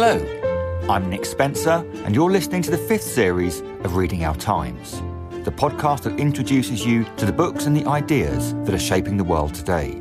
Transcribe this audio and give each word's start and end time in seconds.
Hello, 0.00 0.86
I'm 0.88 1.10
Nick 1.10 1.24
Spencer, 1.24 1.84
and 2.04 2.14
you're 2.14 2.30
listening 2.30 2.62
to 2.62 2.70
the 2.70 2.78
fifth 2.78 3.02
series 3.02 3.62
of 3.82 3.96
Reading 3.96 4.24
Our 4.24 4.36
Times, 4.36 4.92
the 5.44 5.50
podcast 5.50 6.02
that 6.02 6.20
introduces 6.20 6.86
you 6.86 7.04
to 7.16 7.26
the 7.26 7.32
books 7.32 7.66
and 7.66 7.76
the 7.76 7.84
ideas 7.84 8.54
that 8.62 8.72
are 8.72 8.78
shaping 8.78 9.16
the 9.16 9.24
world 9.24 9.54
today. 9.54 10.00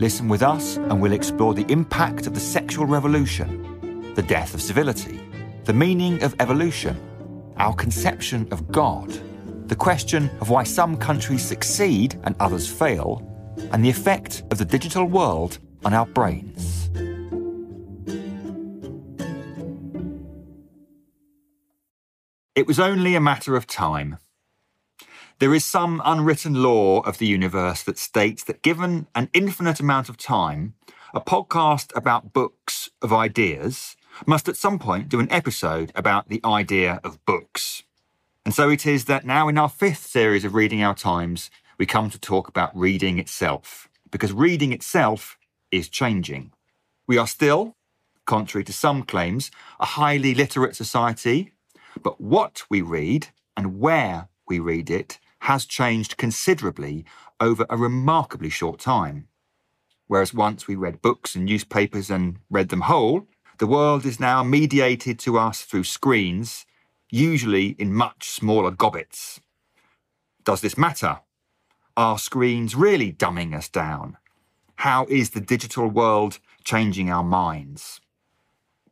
Listen 0.00 0.30
with 0.30 0.42
us, 0.42 0.78
and 0.78 0.98
we'll 0.98 1.12
explore 1.12 1.52
the 1.52 1.70
impact 1.70 2.26
of 2.26 2.32
the 2.32 2.40
sexual 2.40 2.86
revolution, 2.86 4.14
the 4.14 4.22
death 4.22 4.54
of 4.54 4.62
civility, 4.62 5.20
the 5.64 5.74
meaning 5.74 6.22
of 6.24 6.34
evolution, 6.40 6.98
our 7.58 7.74
conception 7.74 8.48
of 8.50 8.72
God, 8.72 9.10
the 9.68 9.76
question 9.76 10.30
of 10.40 10.48
why 10.48 10.62
some 10.62 10.96
countries 10.96 11.44
succeed 11.44 12.18
and 12.24 12.34
others 12.40 12.66
fail, 12.66 13.20
and 13.72 13.84
the 13.84 13.90
effect 13.90 14.42
of 14.50 14.56
the 14.56 14.64
digital 14.64 15.04
world 15.04 15.58
on 15.84 15.92
our 15.92 16.06
brains. 16.06 16.71
It 22.54 22.66
was 22.66 22.78
only 22.78 23.14
a 23.14 23.20
matter 23.20 23.56
of 23.56 23.66
time. 23.66 24.18
There 25.38 25.54
is 25.54 25.64
some 25.64 26.02
unwritten 26.04 26.62
law 26.62 27.00
of 27.00 27.16
the 27.16 27.26
universe 27.26 27.82
that 27.84 27.96
states 27.96 28.44
that 28.44 28.60
given 28.60 29.06
an 29.14 29.30
infinite 29.32 29.80
amount 29.80 30.10
of 30.10 30.18
time, 30.18 30.74
a 31.14 31.20
podcast 31.20 31.96
about 31.96 32.34
books 32.34 32.90
of 33.00 33.10
ideas 33.10 33.96
must 34.26 34.50
at 34.50 34.58
some 34.58 34.78
point 34.78 35.08
do 35.08 35.18
an 35.18 35.32
episode 35.32 35.92
about 35.94 36.28
the 36.28 36.42
idea 36.44 37.00
of 37.02 37.24
books. 37.24 37.84
And 38.44 38.52
so 38.52 38.68
it 38.68 38.84
is 38.84 39.06
that 39.06 39.24
now 39.24 39.48
in 39.48 39.56
our 39.56 39.70
fifth 39.70 40.06
series 40.06 40.44
of 40.44 40.54
Reading 40.54 40.82
Our 40.82 40.94
Times, 40.94 41.50
we 41.78 41.86
come 41.86 42.10
to 42.10 42.18
talk 42.18 42.48
about 42.48 42.76
reading 42.76 43.18
itself, 43.18 43.88
because 44.10 44.32
reading 44.32 44.74
itself 44.74 45.38
is 45.70 45.88
changing. 45.88 46.52
We 47.06 47.16
are 47.16 47.26
still, 47.26 47.76
contrary 48.26 48.64
to 48.64 48.74
some 48.74 49.04
claims, 49.04 49.50
a 49.80 49.86
highly 49.86 50.34
literate 50.34 50.76
society 50.76 51.51
but 52.02 52.20
what 52.20 52.62
we 52.70 52.80
read 52.80 53.28
and 53.56 53.80
where 53.80 54.28
we 54.46 54.58
read 54.58 54.90
it 54.90 55.18
has 55.40 55.64
changed 55.64 56.16
considerably 56.16 57.04
over 57.40 57.66
a 57.68 57.76
remarkably 57.76 58.50
short 58.50 58.78
time. 58.78 59.26
Whereas 60.06 60.34
once 60.34 60.68
we 60.68 60.76
read 60.76 61.02
books 61.02 61.34
and 61.34 61.46
newspapers 61.46 62.10
and 62.10 62.36
read 62.50 62.68
them 62.68 62.82
whole, 62.82 63.26
the 63.58 63.66
world 63.66 64.04
is 64.04 64.20
now 64.20 64.42
mediated 64.42 65.18
to 65.20 65.38
us 65.38 65.62
through 65.62 65.84
screens, 65.84 66.66
usually 67.10 67.76
in 67.78 67.94
much 67.94 68.28
smaller 68.28 68.70
gobbets. 68.70 69.40
Does 70.44 70.60
this 70.60 70.76
matter? 70.76 71.20
Are 71.96 72.18
screens 72.18 72.74
really 72.74 73.12
dumbing 73.12 73.54
us 73.54 73.70
down? 73.70 74.18
How 74.76 75.06
is 75.06 75.30
the 75.30 75.40
digital 75.40 75.88
world 75.88 76.40
changing 76.62 77.10
our 77.10 77.24
minds? 77.24 78.01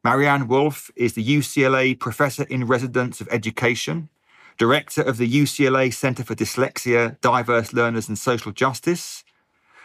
Maryanne 0.02 0.48
Wolf 0.48 0.90
is 0.96 1.12
the 1.12 1.24
UCLA 1.24 1.98
Professor 1.98 2.44
in 2.44 2.64
Residence 2.64 3.20
of 3.20 3.28
Education, 3.30 4.08
Director 4.56 5.02
of 5.02 5.18
the 5.18 5.30
UCLA 5.30 5.92
Center 5.92 6.24
for 6.24 6.34
Dyslexia, 6.34 7.20
Diverse 7.20 7.74
Learners 7.74 8.08
and 8.08 8.18
Social 8.18 8.50
Justice, 8.50 9.24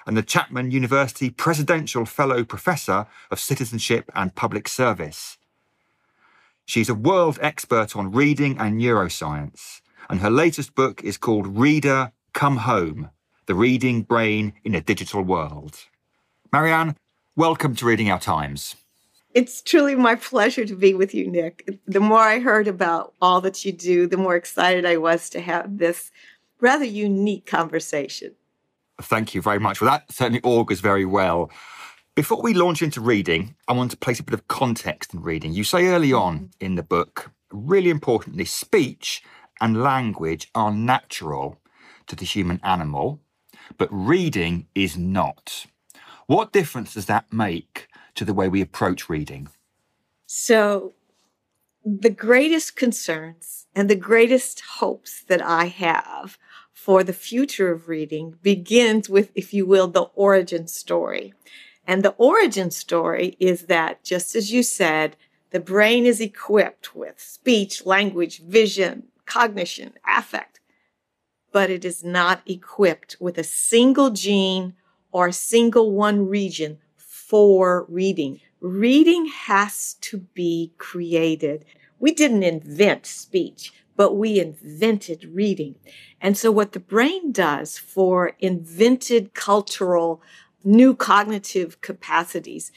and 0.07 0.15
the 0.15 0.23
Chapman 0.23 0.71
University 0.71 1.29
Presidential 1.29 2.05
Fellow 2.05 2.45
Professor 2.45 3.07
of 3.29 3.41
Citizenship 3.41 4.09
and 4.15 4.35
Public 4.35 4.69
Service. 4.69 5.37
She's 6.65 6.87
a 6.87 6.95
world 6.95 7.37
expert 7.41 7.93
on 7.93 8.13
reading 8.13 8.57
and 8.57 8.79
neuroscience, 8.79 9.81
and 10.09 10.21
her 10.21 10.29
latest 10.29 10.75
book 10.75 11.03
is 11.03 11.17
called 11.17 11.57
Reader 11.57 12.13
Come 12.31 12.57
Home 12.57 13.09
The 13.47 13.55
Reading 13.55 14.03
Brain 14.03 14.53
in 14.63 14.75
a 14.75 14.81
Digital 14.81 15.23
World. 15.23 15.77
Maryanne, 16.53 16.95
welcome 17.35 17.75
to 17.75 17.85
Reading 17.85 18.09
Our 18.09 18.19
Times. 18.19 18.77
It's 19.35 19.61
truly 19.61 19.95
my 19.95 20.15
pleasure 20.15 20.63
to 20.65 20.75
be 20.77 20.93
with 20.93 21.13
you, 21.13 21.29
Nick. 21.29 21.77
The 21.85 21.99
more 21.99 22.21
I 22.21 22.39
heard 22.39 22.69
about 22.69 23.13
all 23.21 23.41
that 23.41 23.65
you 23.65 23.73
do, 23.73 24.07
the 24.07 24.15
more 24.15 24.37
excited 24.37 24.85
I 24.85 24.95
was 24.95 25.29
to 25.31 25.41
have 25.41 25.77
this 25.77 26.09
rather 26.61 26.85
unique 26.85 27.45
conversation. 27.45 28.33
Thank 29.01 29.35
you 29.35 29.41
very 29.41 29.59
much. 29.59 29.81
Well, 29.81 29.91
that 29.91 30.09
certainly 30.09 30.39
augurs 30.41 30.79
very 30.79 31.03
well. 31.03 31.51
Before 32.15 32.41
we 32.41 32.53
launch 32.53 32.81
into 32.81 33.01
reading, 33.01 33.55
I 33.67 33.73
want 33.73 33.91
to 33.91 33.97
place 33.97 34.21
a 34.21 34.23
bit 34.23 34.33
of 34.33 34.47
context 34.47 35.13
in 35.13 35.21
reading. 35.21 35.51
You 35.51 35.65
say 35.65 35.87
early 35.87 36.13
on 36.13 36.35
mm-hmm. 36.35 36.65
in 36.65 36.75
the 36.75 36.83
book, 36.83 37.29
really 37.51 37.89
importantly, 37.89 38.45
speech 38.45 39.21
and 39.59 39.83
language 39.83 40.49
are 40.55 40.71
natural 40.71 41.59
to 42.07 42.15
the 42.15 42.23
human 42.23 42.61
animal, 42.63 43.19
but 43.77 43.89
reading 43.91 44.67
is 44.75 44.95
not. 44.95 45.65
What 46.27 46.53
difference 46.53 46.93
does 46.93 47.07
that 47.07 47.33
make 47.33 47.89
to 48.15 48.25
the 48.25 48.33
way 48.33 48.47
we 48.47 48.61
approach 48.61 49.09
reading? 49.09 49.49
So, 50.25 50.93
the 51.83 52.09
greatest 52.09 52.75
concerns 52.75 53.67
and 53.75 53.89
the 53.89 53.95
greatest 53.95 54.61
hopes 54.79 55.23
that 55.27 55.41
I 55.41 55.65
have 55.65 56.39
for 56.73 57.03
the 57.03 57.13
future 57.13 57.71
of 57.71 57.87
reading 57.87 58.37
begins 58.41 59.07
with, 59.09 59.31
if 59.35 59.53
you 59.53 59.65
will, 59.65 59.87
the 59.87 60.09
origin 60.15 60.67
story. 60.67 61.33
And 61.85 62.03
the 62.03 62.15
origin 62.17 62.71
story 62.71 63.35
is 63.39 63.63
that, 63.63 64.03
just 64.03 64.35
as 64.35 64.51
you 64.51 64.63
said, 64.63 65.15
the 65.51 65.59
brain 65.59 66.05
is 66.05 66.19
equipped 66.19 66.95
with 66.95 67.19
speech, 67.19 67.85
language, 67.85 68.41
vision, 68.41 69.03
cognition, 69.25 69.93
affect, 70.07 70.59
but 71.51 71.69
it 71.69 71.85
is 71.85 72.03
not 72.03 72.41
equipped 72.45 73.17
with 73.19 73.37
a 73.37 73.43
single 73.43 74.09
gene 74.09 74.73
or 75.11 75.27
a 75.27 75.33
single 75.33 75.91
one 75.91 76.27
region 76.27 76.79
for 77.27 77.85
reading. 77.89 78.39
Reading 78.59 79.25
has 79.25 79.95
to 80.01 80.17
be 80.33 80.73
created. 80.77 81.65
We 81.99 82.13
didn't 82.13 82.43
invent 82.43 83.05
speech, 83.05 83.73
but 83.95 84.15
we 84.15 84.39
invented 84.39 85.31
reading. 85.33 85.75
And 86.21 86.37
so 86.37 86.51
what 86.51 86.73
the 86.73 86.79
brain 86.79 87.31
does 87.31 87.77
for 87.77 88.33
invented 88.39 89.33
cultural 89.33 90.21
new 90.63 90.95
cognitive 90.95 91.81
capacities, 91.81 92.71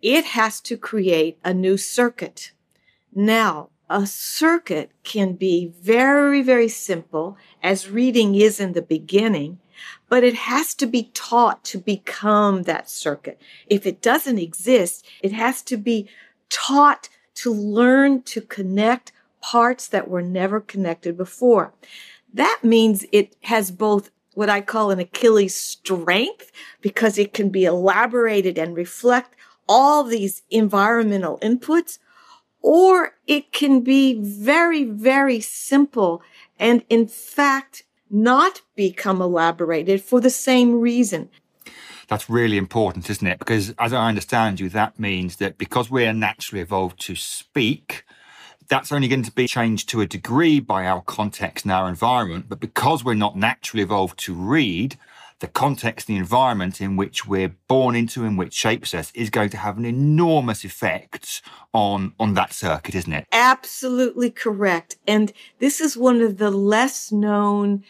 it 0.00 0.24
has 0.26 0.60
to 0.62 0.76
create 0.76 1.38
a 1.44 1.54
new 1.54 1.76
circuit. 1.76 2.52
Now, 3.14 3.70
a 3.88 4.06
circuit 4.06 4.90
can 5.02 5.34
be 5.34 5.72
very, 5.80 6.42
very 6.42 6.68
simple 6.68 7.36
as 7.62 7.90
reading 7.90 8.34
is 8.34 8.60
in 8.60 8.72
the 8.72 8.82
beginning 8.82 9.58
but 10.08 10.24
it 10.24 10.34
has 10.34 10.74
to 10.74 10.86
be 10.86 11.10
taught 11.14 11.64
to 11.64 11.78
become 11.78 12.62
that 12.62 12.88
circuit. 12.88 13.40
If 13.66 13.86
it 13.86 14.02
doesn't 14.02 14.38
exist, 14.38 15.06
it 15.22 15.32
has 15.32 15.62
to 15.62 15.76
be 15.76 16.08
taught 16.48 17.08
to 17.36 17.52
learn 17.52 18.22
to 18.22 18.40
connect 18.40 19.12
parts 19.40 19.88
that 19.88 20.08
were 20.08 20.22
never 20.22 20.60
connected 20.60 21.16
before. 21.16 21.72
That 22.32 22.60
means 22.62 23.04
it 23.12 23.36
has 23.42 23.70
both 23.70 24.10
what 24.34 24.50
I 24.50 24.60
call 24.60 24.90
an 24.90 24.98
Achilles 24.98 25.54
strength 25.54 26.50
because 26.80 27.18
it 27.18 27.32
can 27.32 27.50
be 27.50 27.64
elaborated 27.64 28.58
and 28.58 28.76
reflect 28.76 29.34
all 29.68 30.04
these 30.04 30.42
environmental 30.50 31.38
inputs, 31.38 31.98
or 32.60 33.14
it 33.26 33.52
can 33.52 33.80
be 33.80 34.14
very, 34.20 34.84
very 34.84 35.40
simple 35.40 36.22
and 36.58 36.84
in 36.88 37.06
fact 37.06 37.84
not 38.10 38.62
become 38.74 39.20
elaborated 39.20 40.02
for 40.02 40.20
the 40.20 40.30
same 40.30 40.80
reason. 40.80 41.28
That's 42.08 42.28
really 42.28 42.58
important, 42.58 43.08
isn't 43.08 43.26
it? 43.26 43.38
Because 43.38 43.74
as 43.78 43.92
I 43.92 44.08
understand 44.08 44.60
you, 44.60 44.68
that 44.70 44.98
means 44.98 45.36
that 45.36 45.58
because 45.58 45.90
we 45.90 46.06
are 46.06 46.12
naturally 46.12 46.60
evolved 46.60 47.00
to 47.02 47.14
speak, 47.14 48.04
that's 48.68 48.92
only 48.92 49.08
going 49.08 49.22
to 49.22 49.32
be 49.32 49.46
changed 49.46 49.88
to 49.90 50.00
a 50.00 50.06
degree 50.06 50.60
by 50.60 50.86
our 50.86 51.02
context 51.02 51.64
and 51.64 51.72
our 51.72 51.88
environment. 51.88 52.46
But 52.48 52.60
because 52.60 53.04
we're 53.04 53.14
not 53.14 53.36
naturally 53.36 53.82
evolved 53.82 54.18
to 54.20 54.34
read, 54.34 54.96
the 55.44 55.50
context, 55.50 56.06
the 56.06 56.16
environment 56.16 56.80
in 56.80 56.96
which 56.96 57.26
we're 57.26 57.54
born 57.68 57.94
into 57.94 58.24
and 58.24 58.38
which 58.38 58.54
shapes 58.54 58.94
us 58.94 59.12
is 59.14 59.28
going 59.28 59.50
to 59.50 59.58
have 59.58 59.76
an 59.76 59.84
enormous 59.84 60.64
effect 60.64 61.42
on, 61.74 62.14
on 62.18 62.32
that 62.32 62.54
circuit, 62.54 62.94
isn't 62.94 63.12
it? 63.12 63.26
Absolutely 63.30 64.30
correct. 64.30 64.96
And 65.06 65.34
this 65.58 65.82
is 65.82 65.98
one 65.98 66.22
of 66.22 66.38
the 66.38 66.50
less 66.50 67.12
known 67.12 67.84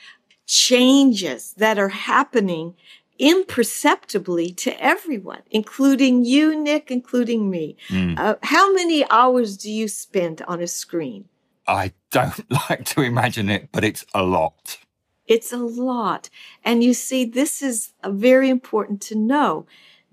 changes 0.47 1.55
that 1.57 1.79
are 1.79 1.91
happening 1.91 2.75
imperceptibly 3.21 4.51
to 4.55 4.83
everyone, 4.83 5.43
including 5.53 6.25
you, 6.25 6.61
Nick, 6.61 6.91
including 6.91 7.51
me. 7.51 7.77
Mm. 7.89 8.19
Uh, 8.19 8.35
how 8.43 8.73
many 8.73 9.09
hours 9.11 9.57
do 9.57 9.71
you 9.71 9.87
spend 9.87 10.43
on 10.49 10.61
a 10.61 10.67
screen? 10.67 11.27
I 11.69 11.93
don't 12.11 12.51
like 12.69 12.85
to 12.87 13.03
imagine 13.03 13.49
it, 13.49 13.69
but 13.71 13.85
it's 13.85 14.05
a 14.13 14.25
lot. 14.25 14.79
It's 15.27 15.53
a 15.53 15.59
lot. 15.59 16.29
And 16.65 16.85
you 16.85 16.95
see, 16.95 17.25
this 17.25 17.63
is 17.63 17.93
uh, 18.03 18.11
very 18.11 18.51
important 18.51 19.01
to 19.03 19.15
know. 19.15 19.67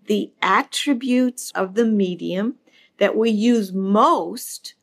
The 0.08 0.32
attributes 0.42 1.52
of 1.54 1.76
the 1.76 1.86
medium 1.86 2.56
that 2.98 3.16
we 3.16 3.30
use 3.30 3.74
most 3.74 4.76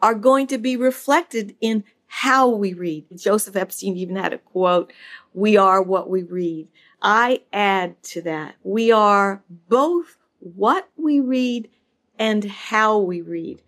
are 0.00 0.14
going 0.14 0.46
to 0.48 0.58
be 0.58 0.76
reflected 0.76 1.56
in 1.60 1.84
how 2.06 2.48
we 2.48 2.74
read. 2.74 3.06
Joseph 3.16 3.56
Epstein 3.56 3.96
even 3.96 4.16
had 4.16 4.34
a 4.34 4.38
quote, 4.38 4.92
we 5.32 5.56
are 5.56 5.82
what 5.82 6.10
we 6.10 6.22
read. 6.22 6.68
I 7.00 7.42
add 7.52 8.02
to 8.04 8.22
that. 8.22 8.56
We 8.62 8.92
are 8.92 9.42
both 9.68 10.18
what 10.38 10.88
we 10.96 11.20
read 11.20 11.70
and 12.18 12.44
how 12.44 12.98
we 12.98 13.22
read. 13.22 13.62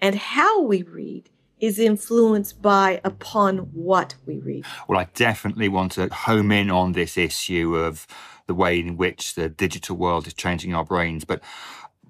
And 0.00 0.14
how 0.14 0.62
we 0.62 0.82
read 0.82 1.30
is 1.60 1.78
influenced 1.78 2.60
by 2.62 3.00
upon 3.04 3.58
what 3.58 4.14
we 4.26 4.38
read. 4.38 4.64
Well, 4.88 4.98
I 4.98 5.08
definitely 5.14 5.68
want 5.68 5.92
to 5.92 6.08
home 6.08 6.52
in 6.52 6.70
on 6.70 6.92
this 6.92 7.16
issue 7.16 7.76
of 7.76 8.06
the 8.46 8.54
way 8.54 8.80
in 8.80 8.96
which 8.96 9.34
the 9.34 9.48
digital 9.48 9.96
world 9.96 10.26
is 10.26 10.34
changing 10.34 10.74
our 10.74 10.84
brains. 10.84 11.24
But 11.24 11.42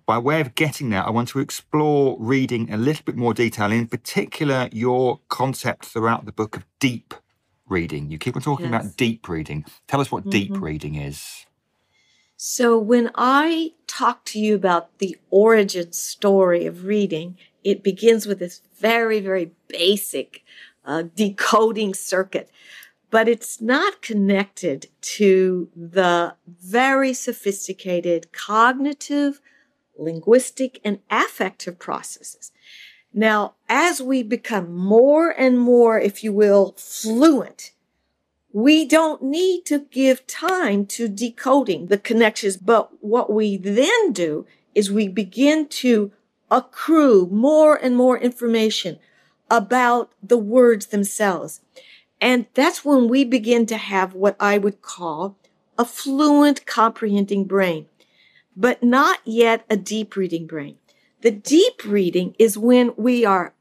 by 0.06 0.16
way 0.16 0.40
of 0.40 0.54
getting 0.54 0.88
there, 0.88 1.04
I 1.04 1.10
want 1.10 1.28
to 1.30 1.38
explore 1.38 2.16
reading 2.18 2.72
a 2.72 2.78
little 2.78 3.04
bit 3.04 3.16
more 3.16 3.34
detail, 3.34 3.70
in 3.70 3.86
particular, 3.88 4.70
your 4.72 5.20
concept 5.28 5.84
throughout 5.84 6.24
the 6.24 6.32
book 6.32 6.56
of 6.56 6.64
deep 6.80 7.12
reading. 7.68 8.10
You 8.10 8.16
keep 8.16 8.34
on 8.34 8.40
talking 8.40 8.72
yes. 8.72 8.82
about 8.84 8.96
deep 8.96 9.28
reading. 9.28 9.66
Tell 9.86 10.00
us 10.00 10.10
what 10.10 10.22
mm-hmm. 10.22 10.30
deep 10.30 10.60
reading 10.62 10.94
is. 10.94 11.44
So, 12.38 12.78
when 12.78 13.10
I 13.16 13.72
talk 13.86 14.24
to 14.26 14.38
you 14.38 14.54
about 14.54 14.96
the 14.98 15.16
origin 15.28 15.92
story 15.92 16.66
of 16.66 16.84
reading, 16.84 17.36
it 17.64 17.82
begins 17.82 18.26
with 18.26 18.38
this 18.38 18.62
very, 18.78 19.20
very 19.20 19.52
basic 19.68 20.44
uh, 20.84 21.04
decoding 21.14 21.94
circuit, 21.94 22.50
but 23.10 23.28
it's 23.28 23.60
not 23.60 24.02
connected 24.02 24.86
to 25.00 25.68
the 25.74 26.34
very 26.46 27.12
sophisticated 27.12 28.32
cognitive, 28.32 29.40
linguistic, 29.96 30.80
and 30.84 31.00
affective 31.10 31.78
processes. 31.78 32.52
Now, 33.12 33.54
as 33.68 34.00
we 34.00 34.22
become 34.22 34.74
more 34.74 35.30
and 35.30 35.58
more, 35.58 35.98
if 35.98 36.22
you 36.22 36.32
will, 36.32 36.74
fluent, 36.76 37.72
we 38.52 38.86
don't 38.86 39.22
need 39.22 39.64
to 39.66 39.86
give 39.90 40.26
time 40.26 40.86
to 40.86 41.08
decoding 41.08 41.86
the 41.86 41.98
connections. 41.98 42.56
But 42.56 43.02
what 43.02 43.32
we 43.32 43.56
then 43.56 44.12
do 44.12 44.46
is 44.74 44.90
we 44.90 45.08
begin 45.08 45.68
to 45.68 46.12
accrue 46.50 47.26
more 47.30 47.76
and 47.76 47.96
more 47.96 48.18
information 48.18 48.98
about 49.50 50.12
the 50.22 50.38
words 50.38 50.86
themselves. 50.86 51.60
And 52.20 52.46
that's 52.54 52.84
when 52.84 53.08
we 53.08 53.24
begin 53.24 53.66
to 53.66 53.76
have 53.76 54.14
what 54.14 54.36
I 54.40 54.58
would 54.58 54.82
call 54.82 55.36
a 55.78 55.84
fluent 55.84 56.66
comprehending 56.66 57.44
brain, 57.44 57.86
but 58.56 58.82
not 58.82 59.20
yet 59.24 59.64
a 59.70 59.76
deep 59.76 60.16
reading 60.16 60.46
brain. 60.46 60.76
The 61.20 61.30
deep 61.30 61.84
reading 61.84 62.34
is 62.38 62.58
when 62.58 62.92
we 62.96 63.24
are 63.24 63.54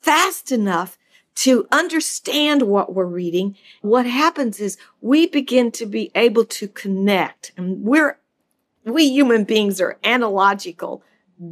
fast 0.00 0.50
enough 0.50 0.98
to 1.36 1.68
understand 1.70 2.62
what 2.62 2.94
we're 2.94 3.04
reading. 3.04 3.56
What 3.82 4.06
happens 4.06 4.58
is 4.58 4.78
we 5.02 5.26
begin 5.26 5.70
to 5.72 5.84
be 5.86 6.10
able 6.14 6.46
to 6.46 6.68
connect 6.68 7.52
and 7.56 7.82
we're, 7.82 8.18
we 8.84 9.08
human 9.08 9.44
beings 9.44 9.80
are 9.80 9.98
analogical 10.02 11.02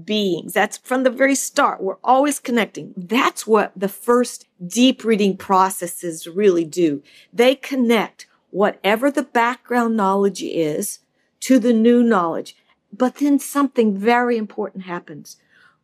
beings. 0.05 0.53
That's 0.53 0.79
from 0.79 1.03
the 1.03 1.11
very 1.11 1.35
start. 1.35 1.83
We're 1.83 1.97
always 2.03 2.39
connecting. 2.39 2.95
That's 2.97 3.47
what 3.47 3.73
the 3.77 3.89
first 3.89 4.47
deep 4.67 5.05
reading 5.05 5.37
processes 5.37 6.27
really 6.27 6.65
do. 6.65 7.03
They 7.33 7.55
connect 7.55 8.27
whatever 8.51 9.11
the 9.11 9.23
background 9.23 9.97
knowledge 9.97 10.43
is 10.43 11.01
to 11.41 11.59
the 11.59 11.73
new 11.73 12.03
knowledge. 12.03 12.57
But 12.93 13.17
then 13.17 13.39
something 13.39 13.97
very 13.97 14.37
important 14.37 14.85
happens. 14.85 15.37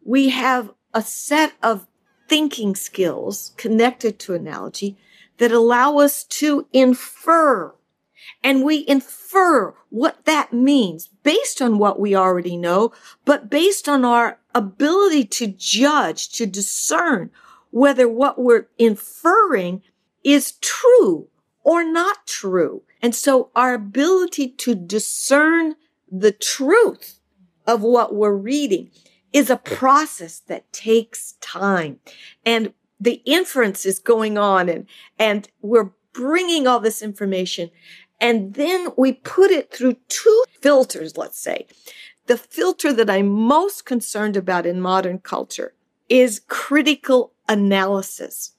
We 0.05 0.31
have 0.31 0.73
a 0.94 1.02
set 1.02 1.55
of 1.62 1.87
thinking 2.29 2.76
skills 2.76 3.52
connected 3.56 4.19
to 4.20 4.35
analogy 4.35 4.97
that 5.38 5.50
allow 5.50 5.99
us 5.99 6.23
to 6.25 6.67
infer 6.73 7.75
and 8.43 8.65
we 8.65 8.85
infer 8.87 9.75
what 9.91 10.25
that 10.25 10.53
means 10.53 11.09
based 11.23 11.61
on 11.61 11.79
what 11.79 12.01
we 12.01 12.15
already 12.15 12.57
know, 12.57 12.93
but 13.25 13.51
based 13.51 13.89
on 13.89 14.05
our 14.05 14.39
ability 14.55 15.25
to 15.25 15.47
judge, 15.47 16.31
to 16.31 16.47
discern 16.47 17.31
whether 17.71 18.09
what 18.09 18.39
we're 18.39 18.67
inferring 18.79 19.83
is 20.25 20.53
true 20.61 21.29
or 21.63 21.85
not 21.85 22.27
true. 22.27 22.83
And 23.03 23.15
so 23.15 23.51
our 23.55 23.75
ability 23.75 24.49
to 24.49 24.75
discern 24.75 25.77
the 26.11 26.33
truth 26.33 27.21
of 27.67 27.83
what 27.83 28.15
we're 28.15 28.35
reading 28.35 28.91
is 29.33 29.49
a 29.49 29.57
process 29.57 30.41
that 30.41 30.73
takes 30.73 31.35
time. 31.41 32.01
And 32.45 32.73
the 32.99 33.23
inference 33.25 33.87
is 33.87 33.99
going 33.99 34.37
on 34.37 34.69
and, 34.69 34.87
and 35.19 35.49
we're 35.63 35.91
bringing 36.13 36.67
all 36.67 36.81
this 36.81 37.01
information 37.03 37.71
and 38.21 38.55
then 38.55 38.89
we 38.97 39.13
put 39.13 39.51
it 39.51 39.73
through 39.73 39.97
two 40.09 40.45
filters, 40.61 41.17
let's 41.17 41.39
say. 41.39 41.67
The 42.27 42.37
filter 42.37 42.93
that 42.93 43.11
I'm 43.11 43.29
most 43.29 43.85
concerned 43.85 44.37
about 44.37 44.67
in 44.67 44.81
modern 44.81 45.19
culture 45.19 45.75
is 46.09 46.43
critical 46.47 47.33
analysis. 47.49 48.53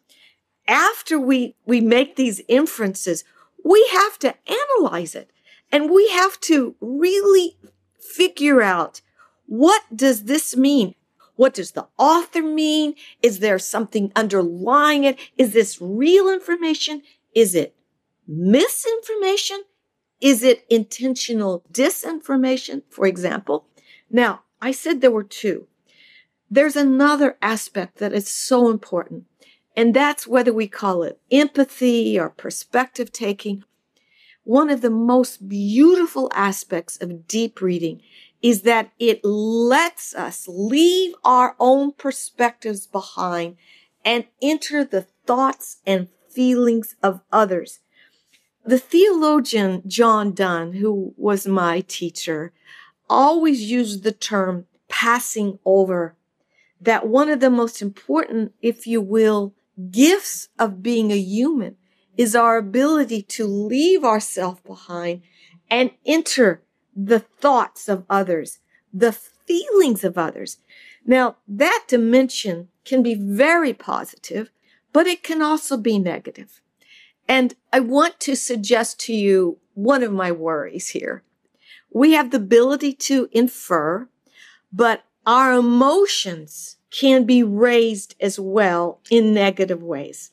After 0.68 1.20
we, 1.20 1.56
we 1.66 1.80
make 1.82 2.16
these 2.16 2.42
inferences, 2.48 3.24
we 3.64 3.88
have 3.94 4.18
to 4.20 4.36
analyze 4.48 5.16
it 5.16 5.30
and 5.72 5.90
we 5.90 6.10
have 6.10 6.40
to 6.42 6.76
really 6.82 7.58
figure 8.00 8.62
out 8.62 9.02
what 9.46 9.84
does 9.96 10.24
this 10.24 10.56
mean? 10.56 10.96
What 11.36 11.54
does 11.54 11.72
the 11.72 11.88
author 11.98 12.42
mean? 12.42 12.96
Is 13.22 13.40
there 13.40 13.60
something 13.60 14.12
underlying 14.16 15.04
it? 15.04 15.20
Is 15.38 15.54
this 15.54 15.82
real 15.82 16.30
information? 16.30 17.04
Is 17.34 17.56
it 17.56 17.76
misinformation? 18.32 19.64
Is 20.22 20.44
it 20.44 20.66
intentional 20.70 21.64
disinformation, 21.72 22.84
for 22.90 23.06
example? 23.06 23.66
Now, 24.10 24.44
I 24.62 24.72
said 24.72 25.02
there 25.02 25.12
were 25.12 25.24
two. 25.24 25.68
There's 26.50 26.76
another 26.76 27.38
aspect 27.42 27.98
that 27.98 28.14
is 28.14 28.28
so 28.28 28.70
important, 28.70 29.26
and 29.76 29.94
that's 29.94 30.28
whether 30.28 30.54
we 30.54 30.68
call 30.68 31.04
it 31.04 31.20
empathy 31.32 32.20
or 32.20 32.30
perspective 32.30 33.12
taking. 33.12 33.64
One 34.44 34.70
of 34.70 34.82
the 34.82 34.90
most 34.90 35.48
beautiful 35.48 36.30
aspects 36.34 36.98
of 36.98 37.28
deep 37.28 37.62
reading 37.62 38.02
is 38.42 38.64
that 38.64 38.92
it 39.00 39.24
lets 39.24 40.16
us 40.16 40.48
leave 40.48 41.14
our 41.24 41.56
own 41.60 41.94
perspectives 41.94 42.88
behind 42.88 43.58
and 44.04 44.26
enter 44.42 44.84
the 44.84 45.04
thoughts 45.26 45.78
and 45.86 46.08
feelings 46.30 46.96
of 47.04 47.22
others. 47.32 47.80
The 48.66 48.78
theologian 48.78 49.82
John 49.88 50.34
Dunne, 50.34 50.74
who 50.74 51.14
was 51.18 51.48
my 51.48 51.82
teacher, 51.82 52.54
always 53.10 53.72
used 53.72 54.04
the 54.04 54.12
term 54.12 54.66
passing 54.88 55.58
over. 55.66 56.16
That 56.80 57.08
one 57.08 57.30
of 57.30 57.40
the 57.40 57.50
most 57.50 57.82
important, 57.82 58.54
if 58.62 58.86
you 58.86 59.02
will, 59.02 59.54
gifts 59.90 60.50
of 60.60 60.84
being 60.84 61.12
a 61.12 61.18
human 61.18 61.78
is 62.18 62.36
our 62.36 62.58
ability 62.58 63.24
to 63.24 63.46
leave 63.46 64.04
ourselves 64.04 64.62
behind 64.62 65.22
and 65.70 65.92
enter 66.06 66.62
the 66.96 67.20
thoughts 67.20 67.88
of 67.88 68.06
others, 68.10 68.60
the 68.94 69.12
feelings 69.12 70.04
of 70.04 70.18
others. 70.18 70.58
Now, 71.06 71.38
that 71.48 71.86
dimension 71.88 72.68
can 72.86 73.02
be 73.02 73.16
very 73.16 73.74
positive, 73.74 74.52
but 74.94 75.08
it 75.08 75.24
can 75.24 75.42
also 75.42 75.78
be 75.78 75.98
negative. 75.98 76.62
And 77.28 77.56
I 77.72 77.80
want 77.80 78.20
to 78.22 78.36
suggest 78.36 79.00
to 79.02 79.14
you 79.14 79.60
one 79.74 80.04
of 80.04 80.12
my 80.12 80.32
worries 80.32 80.90
here. 80.90 81.24
We 81.94 82.14
have 82.14 82.32
the 82.32 82.38
ability 82.38 82.94
to 82.94 83.30
infer, 83.32 84.08
but 84.72 85.04
our 85.26 85.54
emotions 85.54 86.78
can 86.90 87.26
be 87.26 87.44
raised 87.44 88.16
as 88.20 88.40
well 88.40 89.00
in 89.10 89.34
negative 89.34 89.82
ways. 89.82 90.32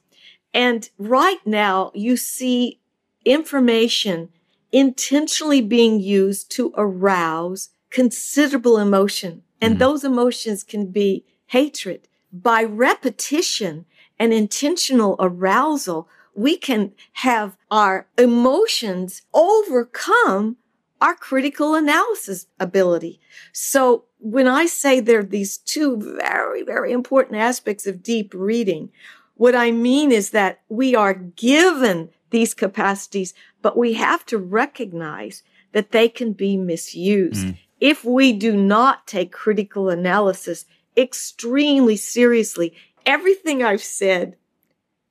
And 0.52 0.88
right 0.98 1.44
now 1.46 1.92
you 1.94 2.16
see 2.16 2.80
information 3.24 4.30
intentionally 4.72 5.60
being 5.60 6.00
used 6.00 6.50
to 6.52 6.72
arouse 6.76 7.70
considerable 7.90 8.78
emotion. 8.78 9.42
And 9.60 9.74
mm-hmm. 9.74 9.80
those 9.80 10.04
emotions 10.04 10.62
can 10.62 10.86
be 10.86 11.24
hatred. 11.46 12.08
By 12.32 12.64
repetition 12.64 13.86
and 14.18 14.32
intentional 14.32 15.16
arousal, 15.18 16.08
we 16.38 16.56
can 16.56 16.92
have 17.14 17.56
our 17.68 18.06
emotions 18.16 19.22
overcome 19.34 20.56
our 21.00 21.16
critical 21.16 21.74
analysis 21.74 22.46
ability. 22.60 23.20
So 23.52 24.04
when 24.20 24.46
I 24.46 24.66
say 24.66 25.00
there 25.00 25.18
are 25.18 25.24
these 25.24 25.58
two 25.58 25.96
very, 25.96 26.62
very 26.62 26.92
important 26.92 27.40
aspects 27.40 27.88
of 27.88 28.04
deep 28.04 28.32
reading, 28.34 28.90
what 29.34 29.56
I 29.56 29.72
mean 29.72 30.12
is 30.12 30.30
that 30.30 30.60
we 30.68 30.94
are 30.94 31.14
given 31.14 32.10
these 32.30 32.54
capacities, 32.54 33.34
but 33.60 33.76
we 33.76 33.94
have 33.94 34.24
to 34.26 34.38
recognize 34.38 35.42
that 35.72 35.90
they 35.90 36.08
can 36.08 36.34
be 36.34 36.56
misused. 36.56 37.46
Mm. 37.46 37.58
If 37.80 38.04
we 38.04 38.32
do 38.32 38.56
not 38.56 39.08
take 39.08 39.32
critical 39.32 39.88
analysis 39.88 40.66
extremely 40.96 41.96
seriously, 41.96 42.74
everything 43.04 43.64
I've 43.64 43.82
said 43.82 44.36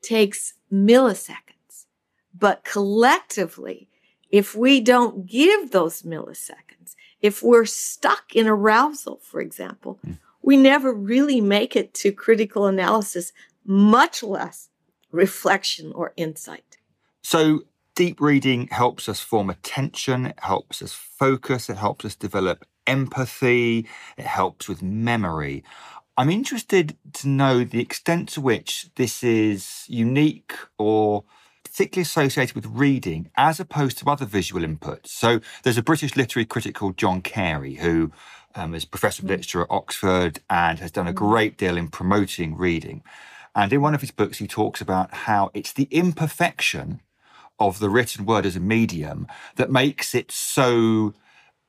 takes 0.02 0.54
milliseconds, 0.72 1.86
but 2.34 2.64
collectively 2.64 3.90
if 4.30 4.56
we 4.56 4.82
don't 4.82 5.26
give 5.26 5.72
those 5.72 6.02
milliseconds, 6.02 6.96
if 7.22 7.42
we're 7.42 7.66
stuck 7.66 8.36
in 8.36 8.48
arousal, 8.48 9.20
for 9.24 9.42
example, 9.42 10.00
mm. 10.06 10.18
we 10.42 10.58
never 10.58 10.94
really 10.94 11.42
make 11.42 11.76
it 11.76 11.94
to 11.96 12.12
critical 12.12 12.68
analysis, 12.68 13.32
much 13.66 14.24
less 14.24 14.70
reflection 15.12 15.92
or 15.94 16.14
insight. 16.18 16.78
So, 17.24 17.62
deep 17.96 18.22
reading 18.22 18.68
helps 18.68 19.10
us 19.10 19.20
form 19.20 19.50
attention, 19.50 20.28
it 20.28 20.40
helps 20.40 20.82
us 20.82 20.94
focus, 20.94 21.70
it 21.70 21.78
helps 21.78 22.06
us 22.06 22.16
develop 22.16 22.66
empathy, 22.86 23.88
it 24.18 24.26
helps 24.26 24.70
with 24.70 24.84
memory. 24.84 25.64
I'm 26.20 26.32
interested 26.32 26.98
to 27.14 27.28
know 27.28 27.64
the 27.64 27.80
extent 27.80 28.30
to 28.30 28.42
which 28.42 28.90
this 28.96 29.24
is 29.24 29.86
unique 29.88 30.54
or 30.80 31.24
particularly 31.64 32.02
associated 32.02 32.56
with 32.56 32.66
reading 32.66 33.30
as 33.38 33.60
opposed 33.60 34.00
to 34.00 34.10
other 34.10 34.26
visual 34.26 34.64
inputs. 34.64 35.10
So 35.10 35.42
there's 35.62 35.78
a 35.78 35.84
British 35.84 36.16
literary 36.16 36.48
critic 36.48 36.74
called 36.74 36.98
John 36.98 37.22
Carey 37.22 37.76
who 37.76 38.12
um, 38.56 38.74
is 38.74 38.84
professor 38.84 39.22
of 39.22 39.28
mm. 39.28 39.30
literature 39.30 39.62
at 39.62 39.68
Oxford 39.70 40.40
and 40.50 40.80
has 40.80 40.90
done 40.90 41.08
a 41.08 41.14
mm. 41.14 41.18
great 41.18 41.56
deal 41.56 41.78
in 41.78 41.88
promoting 41.90 42.58
reading. 42.58 43.04
And 43.56 43.72
in 43.72 43.82
one 43.82 43.94
of 43.94 44.02
his 44.02 44.10
books, 44.10 44.40
he 44.40 44.48
talks 44.48 44.82
about 44.82 45.14
how 45.14 45.52
it's 45.54 45.74
the 45.74 45.88
imperfection 45.92 47.02
of 47.60 47.78
the 47.78 47.92
written 47.92 48.26
word 48.26 48.48
as 48.48 48.56
a 48.56 48.60
medium 48.60 49.28
that 49.56 49.70
makes 49.70 50.16
it 50.16 50.32
so 50.32 51.14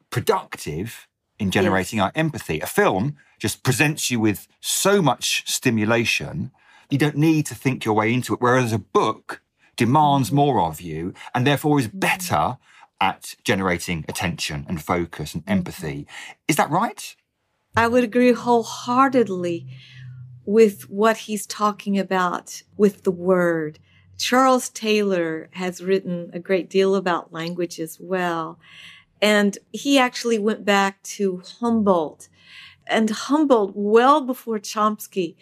productive 0.09 1.07
in 1.39 1.51
generating 1.51 1.99
yes. 1.99 2.07
our 2.07 2.13
empathy. 2.15 2.61
A 2.61 2.67
film 2.67 3.17
just 3.39 3.63
presents 3.63 4.11
you 4.11 4.21
with 4.21 4.49
so 4.61 5.01
much 5.01 5.45
stimulation, 5.47 6.51
you 6.91 6.99
don't 6.99 7.17
need 7.17 7.47
to 7.47 7.55
think 7.55 7.85
your 7.85 7.95
way 7.95 8.13
into 8.13 8.35
it. 8.35 8.41
Whereas 8.41 8.73
a 8.73 8.79
book 8.79 9.41
demands 9.77 10.31
mm. 10.31 10.35
more 10.35 10.61
of 10.61 10.81
you 10.81 11.15
and 11.35 11.47
therefore 11.47 11.79
is 11.79 11.89
mm. 11.89 12.01
better 12.01 12.59
at 13.01 13.37
generating 13.45 14.05
attention 14.09 14.67
and 14.69 14.83
focus 14.83 15.35
and 15.35 15.45
empathy. 15.47 16.07
Mm-hmm. 16.09 16.33
Is 16.49 16.57
that 16.57 16.71
right? 16.71 17.15
I 17.77 17.87
would 17.87 18.03
agree 18.03 18.33
wholeheartedly 18.33 19.69
with 20.45 20.89
what 20.89 21.19
he's 21.19 21.47
talking 21.47 21.99
about 21.99 22.63
with 22.77 23.05
the 23.05 23.11
word. 23.13 23.79
Charles 24.19 24.69
Taylor 24.69 25.49
has 25.53 25.83
written 25.83 26.31
a 26.33 26.41
great 26.41 26.69
deal 26.69 26.97
about 26.97 27.33
language 27.33 27.79
as 27.79 27.99
well. 28.01 28.59
And 29.21 29.59
he 29.73 29.99
actually 29.99 30.39
went 30.39 30.65
back 30.65 31.03
to 31.05 31.43
Humboldt. 31.61 32.29
And 32.87 33.11
Humboldt, 33.11 33.73
well 33.75 34.21
before 34.21 34.59
Chomsky, 34.59 35.37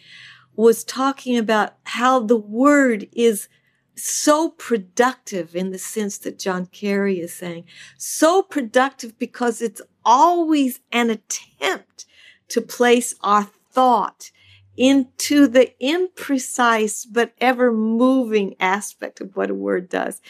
was 0.56 0.84
talking 0.84 1.36
about 1.36 1.74
how 1.84 2.20
the 2.20 2.36
word 2.36 3.08
is 3.12 3.48
so 3.94 4.50
productive 4.50 5.54
in 5.56 5.70
the 5.70 5.78
sense 5.78 6.18
that 6.18 6.38
John 6.38 6.66
Carey 6.66 7.20
is 7.20 7.32
saying, 7.32 7.64
so 7.96 8.42
productive 8.42 9.18
because 9.18 9.62
it's 9.62 9.82
always 10.04 10.80
an 10.92 11.10
attempt 11.10 12.06
to 12.48 12.60
place 12.60 13.14
our 13.22 13.44
thought 13.72 14.30
into 14.76 15.46
the 15.46 15.72
imprecise 15.82 17.06
but 17.10 17.32
ever 17.40 17.72
moving 17.72 18.54
aspect 18.60 19.20
of 19.20 19.36
what 19.36 19.50
a 19.50 19.54
word 19.54 19.88
does. 19.88 20.20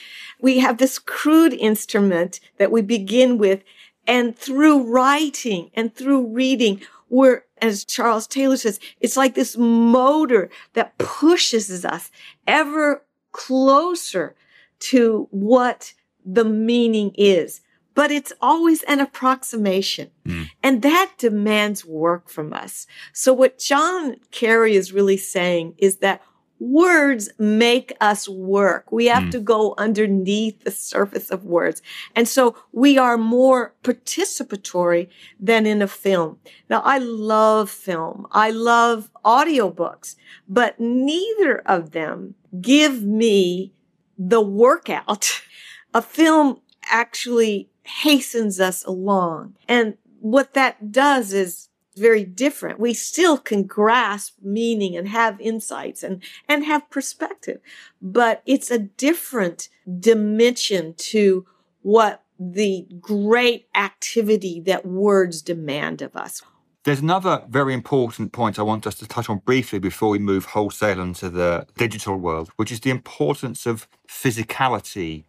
We 0.40 0.58
have 0.60 0.78
this 0.78 0.98
crude 0.98 1.52
instrument 1.52 2.40
that 2.58 2.70
we 2.70 2.82
begin 2.82 3.38
with 3.38 3.62
and 4.06 4.36
through 4.36 4.90
writing 4.90 5.70
and 5.74 5.94
through 5.94 6.28
reading, 6.28 6.80
we're, 7.08 7.42
as 7.58 7.84
Charles 7.84 8.26
Taylor 8.26 8.56
says, 8.56 8.78
it's 9.00 9.16
like 9.16 9.34
this 9.34 9.56
motor 9.56 10.48
that 10.74 10.96
pushes 10.98 11.84
us 11.84 12.10
ever 12.46 13.04
closer 13.32 14.34
to 14.78 15.26
what 15.30 15.94
the 16.24 16.44
meaning 16.44 17.12
is. 17.16 17.60
But 17.96 18.12
it's 18.12 18.32
always 18.40 18.84
an 18.84 19.00
approximation. 19.00 20.10
Mm. 20.24 20.50
And 20.62 20.82
that 20.82 21.12
demands 21.18 21.84
work 21.84 22.28
from 22.28 22.52
us. 22.52 22.86
So 23.12 23.32
what 23.32 23.58
John 23.58 24.16
Carey 24.30 24.76
is 24.76 24.92
really 24.92 25.16
saying 25.16 25.74
is 25.78 25.96
that 25.96 26.22
words 26.58 27.28
make 27.38 27.92
us 28.00 28.28
work. 28.28 28.90
We 28.90 29.06
have 29.06 29.24
mm. 29.24 29.30
to 29.32 29.40
go 29.40 29.74
underneath 29.78 30.62
the 30.62 30.70
surface 30.70 31.30
of 31.30 31.44
words. 31.44 31.82
And 32.14 32.28
so 32.28 32.56
we 32.72 32.98
are 32.98 33.18
more 33.18 33.74
participatory 33.82 35.08
than 35.38 35.66
in 35.66 35.82
a 35.82 35.88
film. 35.88 36.38
Now, 36.70 36.82
I 36.84 36.98
love 36.98 37.70
film. 37.70 38.26
I 38.30 38.50
love 38.50 39.10
audiobooks, 39.24 40.16
but 40.48 40.78
neither 40.80 41.58
of 41.66 41.90
them 41.90 42.34
give 42.60 43.02
me 43.02 43.72
the 44.18 44.40
workout. 44.40 45.42
A 45.94 46.02
film 46.02 46.60
actually 46.90 47.70
hastens 47.86 48.60
us 48.60 48.84
along. 48.84 49.56
And 49.68 49.96
what 50.20 50.54
that 50.54 50.92
does 50.92 51.32
is 51.32 51.68
very 51.96 52.24
different. 52.24 52.78
We 52.78 52.92
still 52.94 53.38
can 53.38 53.64
grasp 53.64 54.34
meaning 54.42 54.96
and 54.96 55.08
have 55.08 55.40
insights 55.40 56.02
and, 56.02 56.22
and 56.48 56.64
have 56.64 56.90
perspective, 56.90 57.60
but 58.02 58.42
it's 58.44 58.70
a 58.70 58.78
different 58.78 59.68
dimension 59.98 60.94
to 60.98 61.46
what 61.82 62.22
the 62.38 62.86
great 63.00 63.68
activity 63.74 64.60
that 64.60 64.84
words 64.84 65.40
demand 65.40 66.02
of 66.02 66.14
us. 66.16 66.42
There's 66.84 67.00
another 67.00 67.44
very 67.48 67.74
important 67.74 68.32
point 68.32 68.58
I 68.58 68.62
want 68.62 68.86
us 68.86 68.94
to 68.96 69.08
touch 69.08 69.28
on 69.28 69.38
briefly 69.38 69.78
before 69.78 70.10
we 70.10 70.18
move 70.18 70.44
wholesale 70.44 71.00
into 71.00 71.28
the 71.30 71.66
digital 71.76 72.16
world, 72.16 72.50
which 72.56 72.70
is 72.70 72.80
the 72.80 72.90
importance 72.90 73.66
of 73.66 73.88
physicality 74.08 75.24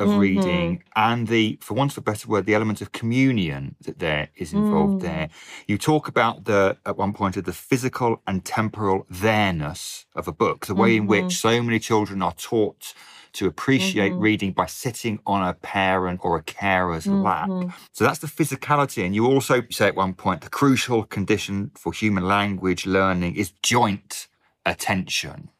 of 0.00 0.08
mm-hmm. 0.08 0.18
reading 0.18 0.82
and 0.96 1.28
the, 1.28 1.58
for 1.60 1.74
want 1.74 1.92
of 1.92 1.98
a 1.98 2.00
better 2.02 2.28
word, 2.28 2.46
the 2.46 2.54
element 2.54 2.80
of 2.80 2.92
communion 2.92 3.76
that 3.82 3.98
there 3.98 4.28
is 4.36 4.52
involved 4.52 4.98
mm. 4.98 5.02
there. 5.02 5.28
You 5.66 5.78
talk 5.78 6.08
about 6.08 6.44
the, 6.44 6.76
at 6.86 6.96
one 6.96 7.12
point, 7.12 7.36
of 7.36 7.44
the 7.44 7.52
physical 7.52 8.22
and 8.26 8.44
temporal 8.44 9.06
there-ness 9.10 10.06
of 10.14 10.26
a 10.26 10.32
book, 10.32 10.66
the 10.66 10.74
way 10.74 10.96
mm-hmm. 10.96 11.02
in 11.02 11.06
which 11.06 11.36
so 11.36 11.62
many 11.62 11.78
children 11.78 12.22
are 12.22 12.34
taught 12.34 12.94
to 13.32 13.46
appreciate 13.46 14.12
mm-hmm. 14.12 14.20
reading 14.20 14.52
by 14.52 14.66
sitting 14.66 15.20
on 15.26 15.46
a 15.46 15.54
parent 15.54 16.20
or 16.22 16.36
a 16.36 16.42
carer's 16.42 17.06
mm-hmm. 17.06 17.22
lap. 17.22 17.72
So 17.92 18.04
that's 18.04 18.18
the 18.18 18.26
physicality. 18.26 19.04
And 19.04 19.14
you 19.14 19.26
also 19.26 19.62
say 19.70 19.86
at 19.86 19.94
one 19.94 20.14
point 20.14 20.40
the 20.40 20.48
crucial 20.48 21.04
condition 21.04 21.70
for 21.76 21.92
human 21.92 22.24
language 22.24 22.86
learning 22.86 23.36
is 23.36 23.52
joint 23.62 24.26
attention. 24.66 25.50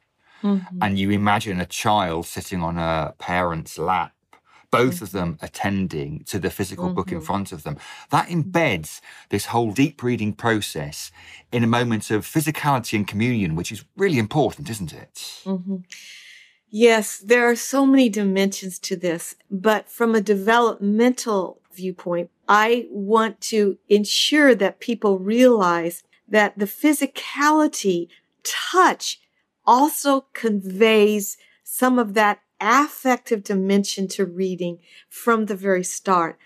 Mm-hmm. 0.42 0.78
And 0.82 0.98
you 0.98 1.10
imagine 1.10 1.60
a 1.60 1.66
child 1.66 2.26
sitting 2.26 2.62
on 2.62 2.78
a 2.78 3.14
parent's 3.18 3.78
lap 3.78 4.12
both 4.70 4.96
mm-hmm. 4.96 5.04
of 5.04 5.12
them 5.12 5.38
attending 5.42 6.24
to 6.24 6.38
the 6.38 6.50
physical 6.50 6.86
mm-hmm. 6.86 6.94
book 6.94 7.12
in 7.12 7.18
mm-hmm. 7.18 7.26
front 7.26 7.52
of 7.52 7.62
them. 7.62 7.76
That 8.10 8.28
embeds 8.28 9.00
this 9.28 9.46
whole 9.46 9.72
deep 9.72 10.02
reading 10.02 10.32
process 10.32 11.10
in 11.52 11.64
a 11.64 11.68
moment 11.68 12.10
of 12.10 12.26
physicality 12.26 12.96
and 12.96 13.06
communion, 13.06 13.56
which 13.56 13.72
is 13.72 13.84
really 13.96 14.18
important, 14.18 14.70
isn't 14.70 14.92
it? 14.92 15.14
Mm-hmm. 15.44 15.76
Yes, 16.72 17.18
there 17.18 17.48
are 17.48 17.56
so 17.56 17.84
many 17.84 18.08
dimensions 18.08 18.78
to 18.80 18.96
this, 18.96 19.34
but 19.50 19.88
from 19.88 20.14
a 20.14 20.20
developmental 20.20 21.60
viewpoint, 21.72 22.30
I 22.48 22.86
want 22.90 23.40
to 23.42 23.78
ensure 23.88 24.54
that 24.54 24.78
people 24.78 25.18
realize 25.18 26.04
that 26.28 26.56
the 26.56 26.66
physicality 26.66 28.08
touch 28.44 29.20
also 29.66 30.26
conveys 30.32 31.36
some 31.64 31.98
of 31.98 32.14
that 32.14 32.40
affective 32.60 33.42
dimension 33.42 34.08
to 34.08 34.24
reading 34.24 34.78
from 35.08 35.46
the 35.46 35.54
very 35.54 35.84
start. 35.84 36.38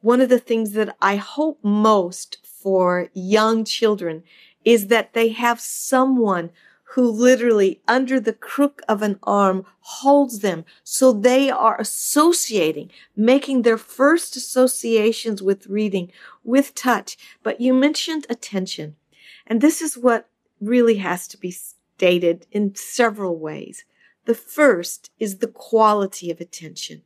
One 0.00 0.20
of 0.20 0.28
the 0.28 0.38
things 0.38 0.72
that 0.72 0.96
I 1.00 1.16
hope 1.16 1.58
most 1.62 2.38
for 2.44 3.10
young 3.12 3.64
children 3.64 4.22
is 4.64 4.88
that 4.88 5.14
they 5.14 5.30
have 5.30 5.60
someone 5.60 6.50
who 6.90 7.10
literally 7.10 7.80
under 7.86 8.18
the 8.18 8.32
crook 8.32 8.80
of 8.88 9.02
an 9.02 9.18
arm 9.22 9.66
holds 9.80 10.38
them. 10.38 10.64
So 10.82 11.12
they 11.12 11.50
are 11.50 11.80
associating, 11.80 12.90
making 13.14 13.62
their 13.62 13.76
first 13.76 14.36
associations 14.36 15.42
with 15.42 15.66
reading 15.66 16.10
with 16.42 16.74
touch. 16.74 17.18
But 17.42 17.60
you 17.60 17.74
mentioned 17.74 18.26
attention. 18.30 18.96
And 19.46 19.60
this 19.60 19.82
is 19.82 19.98
what 19.98 20.28
really 20.60 20.96
has 20.96 21.28
to 21.28 21.36
be 21.36 21.50
stated 21.50 22.46
in 22.50 22.74
several 22.74 23.36
ways. 23.36 23.84
The 24.26 24.34
first 24.34 25.10
is 25.18 25.38
the 25.38 25.48
quality 25.48 26.30
of 26.30 26.40
attention. 26.40 27.02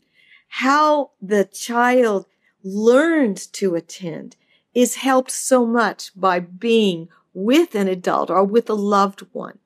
How 0.48 1.10
the 1.20 1.44
child 1.44 2.26
learns 2.64 3.46
to 3.46 3.74
attend 3.74 4.36
is 4.74 4.96
helped 4.96 5.30
so 5.30 5.66
much 5.66 6.10
by 6.18 6.40
being 6.40 7.08
with 7.34 7.74
an 7.74 7.88
adult 7.88 8.30
or 8.30 8.44
with 8.44 8.68
a 8.70 8.74
loved 8.74 9.26
one. 9.32 9.58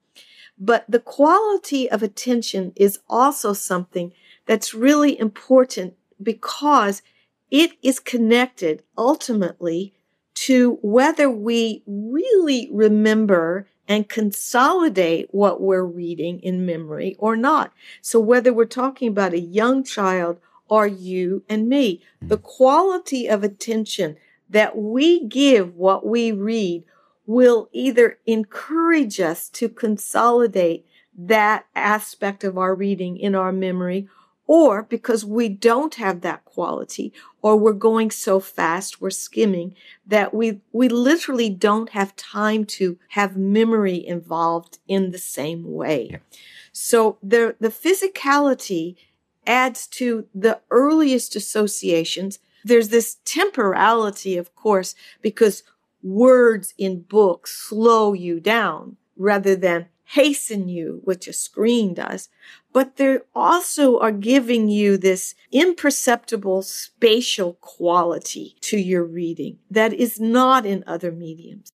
But 0.59 0.85
the 0.89 1.01
quality 1.01 1.91
of 1.91 2.03
attention 2.03 2.73
is 2.77 2.99
also 3.09 3.53
something 3.53 4.13
that's 4.47 4.75
really 4.75 5.19
important 5.19 5.95
because 6.23 7.03
it 7.51 7.73
is 7.83 8.01
connected 8.01 8.83
ultimately 8.99 9.95
to 10.35 10.79
whether 10.83 11.31
we 11.31 11.83
really 11.87 12.69
remember 12.73 13.69
and 13.87 14.09
consolidate 14.09 15.29
what 15.31 15.61
we're 15.61 15.85
reading 15.85 16.41
in 16.41 16.65
memory 16.65 17.17
or 17.19 17.37
not. 17.37 17.73
So 18.01 18.19
whether 18.19 18.53
we're 18.53 18.65
talking 18.65 19.09
about 19.09 19.35
a 19.35 19.41
young 19.41 19.85
child 19.85 20.39
or 20.69 20.87
you 20.87 21.45
and 21.49 21.69
me. 21.69 22.03
Hmm. 22.21 22.29
The 22.29 22.39
quality 22.39 23.29
of 23.29 23.45
attention 23.45 24.17
that 24.49 24.77
we 24.77 25.27
give 25.27 25.75
what 25.77 26.07
we 26.07 26.33
read 26.33 26.85
will 27.27 27.69
either 27.73 28.19
encourage 28.27 29.19
us 29.19 29.49
to 29.49 29.69
consolidate 29.69 30.87
that 31.17 31.67
aspect 31.75 32.45
of 32.45 32.59
our 32.59 32.75
reading 32.75 33.17
in 33.17 33.35
our 33.35 33.53
memory 33.53 34.09
or 34.47 34.83
because 34.83 35.25
we 35.25 35.49
don't 35.49 35.95
have 35.95 36.21
that 36.21 36.45
quality 36.45 37.13
or 37.43 37.57
we're 37.57 37.73
going 37.73 38.11
so 38.11 38.39
fast 38.41 39.01
we're 39.01 39.11
skimming 39.11 39.75
that 40.07 40.35
we 40.35 40.61
we 40.73 40.89
literally 40.89 41.49
don't 41.49 41.91
have 41.91 42.15
time 42.17 42.65
to 42.65 42.99
have 43.09 43.37
memory 43.37 44.05
involved 44.07 44.79
in 44.87 45.11
the 45.11 45.19
same 45.19 45.73
way 45.73 46.09
yeah. 46.11 46.19
so 46.73 47.19
the 47.23 47.57
the 47.61 47.69
physicality 47.69 48.97
adds 49.47 49.87
to 49.87 50.27
the 50.35 50.61
earliest 50.71 51.37
associations 51.37 52.39
there's 52.65 52.89
this 52.89 53.19
temporality 53.25 54.37
of 54.37 54.55
course 54.55 54.95
because 55.23 55.63
words 56.03 56.75
in 56.77 57.01
books 57.01 57.53
slow 57.53 58.13
you 58.13 58.39
down 58.41 58.97
rather 59.17 59.57
than 59.57 59.87
hasten 60.15 60.69
you, 60.69 61.01
which 61.03 61.27
a 61.27 61.33
screen 61.33 61.93
does, 61.93 62.29
but 62.73 62.97
they 62.97 63.19
also 63.35 63.99
are 63.99 64.13
giving 64.13 64.69
you 64.69 64.97
this 64.97 65.35
imperceptible 65.51 66.63
spatial 66.63 67.55
quality 67.55 68.57
to 68.61 68.79
your 68.79 69.03
reading 69.03 69.59
that 69.69 69.93
is 69.93 70.21
not 70.21 70.65
in 70.65 70.85
other 70.87 71.11
mediums. 71.11 71.73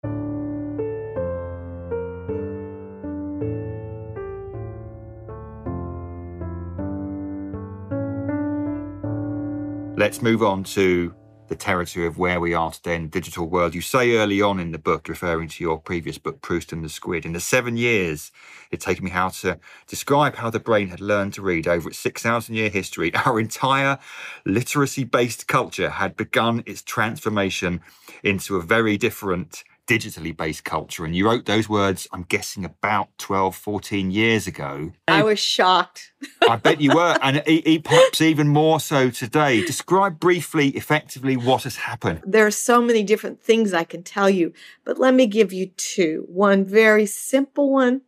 Let's 9.98 10.22
move 10.22 10.44
on 10.44 10.62
to 10.62 11.12
the 11.48 11.56
territory 11.56 12.06
of 12.06 12.18
where 12.18 12.40
we 12.40 12.54
are 12.54 12.70
today 12.70 12.94
in 12.94 13.02
the 13.04 13.08
digital 13.08 13.48
world. 13.48 13.74
You 13.74 13.80
say 13.80 14.16
early 14.16 14.40
on 14.42 14.60
in 14.60 14.72
the 14.72 14.78
book, 14.78 15.08
referring 15.08 15.48
to 15.48 15.64
your 15.64 15.78
previous 15.78 16.18
book, 16.18 16.42
Proust 16.42 16.72
and 16.72 16.84
the 16.84 16.88
Squid, 16.88 17.24
in 17.24 17.32
the 17.32 17.40
seven 17.40 17.76
years 17.76 18.30
it 18.70 18.80
taken 18.80 19.04
me 19.04 19.10
how 19.10 19.30
to 19.30 19.58
describe 19.86 20.36
how 20.36 20.50
the 20.50 20.60
brain 20.60 20.88
had 20.88 21.00
learned 21.00 21.34
to 21.34 21.42
read 21.42 21.66
over 21.66 21.88
its 21.88 21.98
6,000 21.98 22.54
year 22.54 22.68
history, 22.68 23.14
our 23.14 23.40
entire 23.40 23.98
literacy 24.44 25.04
based 25.04 25.48
culture 25.48 25.90
had 25.90 26.16
begun 26.16 26.62
its 26.66 26.82
transformation 26.82 27.80
into 28.22 28.56
a 28.56 28.62
very 28.62 28.96
different 28.96 29.64
digitally 29.88 30.36
based 30.36 30.62
culture. 30.62 31.04
And 31.04 31.16
you 31.16 31.26
wrote 31.26 31.46
those 31.46 31.68
words, 31.68 32.06
I'm 32.12 32.22
guessing, 32.22 32.64
about 32.64 33.08
12, 33.18 33.56
14 33.56 34.10
years 34.10 34.46
ago. 34.46 34.92
I 35.08 35.22
was 35.22 35.38
shocked. 35.40 36.12
I 36.48 36.56
bet 36.56 36.80
you 36.80 36.94
were. 36.94 37.18
And 37.22 37.42
perhaps 37.84 38.20
even 38.20 38.48
more 38.48 38.78
so 38.78 39.10
today. 39.10 39.64
Describe 39.64 40.20
briefly, 40.20 40.68
effectively, 40.68 41.36
what 41.36 41.64
has 41.64 41.76
happened. 41.76 42.20
There 42.24 42.46
are 42.46 42.52
so 42.52 42.80
many 42.80 43.02
different 43.02 43.42
things 43.42 43.72
I 43.72 43.84
can 43.84 44.02
tell 44.02 44.30
you, 44.30 44.52
but 44.84 44.98
let 44.98 45.14
me 45.14 45.26
give 45.26 45.52
you 45.52 45.66
two 45.76 46.26
one 46.28 46.64
very 46.64 47.06
simple 47.06 47.72
one 47.72 48.02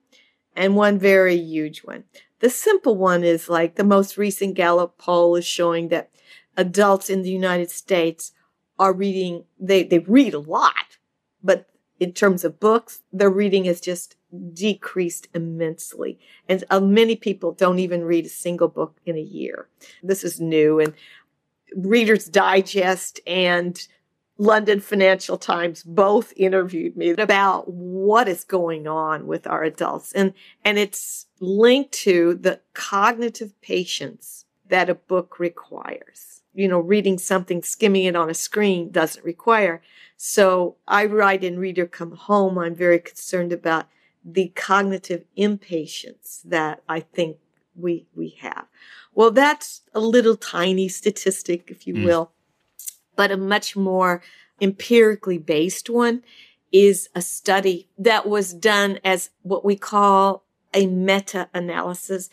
and 0.54 0.76
one 0.76 0.98
very 0.98 1.36
huge 1.36 1.80
one. 1.80 2.04
The 2.40 2.50
simple 2.50 2.96
one 2.96 3.24
is 3.24 3.48
like 3.48 3.76
the 3.76 3.84
most 3.84 4.18
recent 4.18 4.54
Gallup 4.54 4.98
poll 4.98 5.36
is 5.36 5.46
showing 5.46 5.88
that 5.88 6.10
adults 6.56 7.08
in 7.08 7.22
the 7.22 7.30
United 7.30 7.70
States 7.70 8.32
are 8.78 8.92
reading, 8.92 9.44
they, 9.58 9.82
they 9.82 9.98
read 9.98 10.32
a 10.34 10.38
lot, 10.38 10.96
but 11.42 11.69
in 12.00 12.12
terms 12.12 12.44
of 12.44 12.58
books, 12.58 13.02
their 13.12 13.30
reading 13.30 13.64
has 13.66 13.80
just 13.80 14.16
decreased 14.54 15.28
immensely. 15.34 16.18
And 16.48 16.64
uh, 16.70 16.80
many 16.80 17.14
people 17.14 17.52
don't 17.52 17.78
even 17.78 18.04
read 18.04 18.26
a 18.26 18.30
single 18.30 18.68
book 18.68 18.96
in 19.04 19.16
a 19.16 19.20
year. 19.20 19.68
This 20.02 20.24
is 20.24 20.40
new. 20.40 20.80
And 20.80 20.94
Reader's 21.76 22.24
Digest 22.24 23.20
and 23.26 23.86
London 24.38 24.80
Financial 24.80 25.36
Times 25.36 25.82
both 25.82 26.32
interviewed 26.36 26.96
me 26.96 27.10
about 27.10 27.70
what 27.70 28.26
is 28.26 28.44
going 28.44 28.88
on 28.88 29.26
with 29.26 29.46
our 29.46 29.62
adults. 29.62 30.12
And, 30.12 30.32
and 30.64 30.78
it's 30.78 31.26
linked 31.38 31.92
to 31.92 32.34
the 32.34 32.60
cognitive 32.72 33.60
patience 33.60 34.46
that 34.68 34.88
a 34.88 34.94
book 34.94 35.38
requires. 35.38 36.40
You 36.54 36.68
know, 36.68 36.80
reading 36.80 37.18
something, 37.18 37.62
skimming 37.62 38.04
it 38.04 38.16
on 38.16 38.30
a 38.30 38.34
screen 38.34 38.90
doesn't 38.90 39.24
require. 39.24 39.82
So 40.22 40.76
I 40.86 41.06
write 41.06 41.42
in 41.42 41.58
Reader 41.58 41.86
Come 41.86 42.12
Home, 42.12 42.58
I'm 42.58 42.74
very 42.74 42.98
concerned 42.98 43.54
about 43.54 43.86
the 44.22 44.48
cognitive 44.54 45.24
impatience 45.34 46.42
that 46.44 46.82
I 46.86 47.00
think 47.00 47.38
we, 47.74 48.04
we 48.14 48.36
have. 48.42 48.66
Well, 49.14 49.30
that's 49.30 49.80
a 49.94 49.98
little 50.00 50.36
tiny 50.36 50.88
statistic, 50.88 51.70
if 51.70 51.86
you 51.86 51.94
mm. 51.94 52.04
will, 52.04 52.32
but 53.16 53.30
a 53.30 53.38
much 53.38 53.76
more 53.76 54.22
empirically 54.60 55.38
based 55.38 55.88
one 55.88 56.22
is 56.70 57.08
a 57.14 57.22
study 57.22 57.88
that 57.96 58.28
was 58.28 58.52
done 58.52 58.98
as 59.02 59.30
what 59.40 59.64
we 59.64 59.74
call 59.74 60.44
a 60.74 60.86
meta 60.86 61.48
analysis 61.54 62.28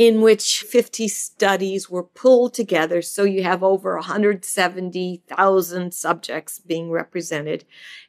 in 0.00 0.22
which 0.22 0.62
50 0.62 1.08
studies 1.08 1.90
were 1.90 2.02
pulled 2.02 2.54
together. 2.54 3.02
So 3.02 3.24
you 3.24 3.42
have 3.42 3.62
over 3.62 3.96
170,000 3.96 5.92
subjects 5.92 6.58
being 6.58 6.90
represented 6.90 7.66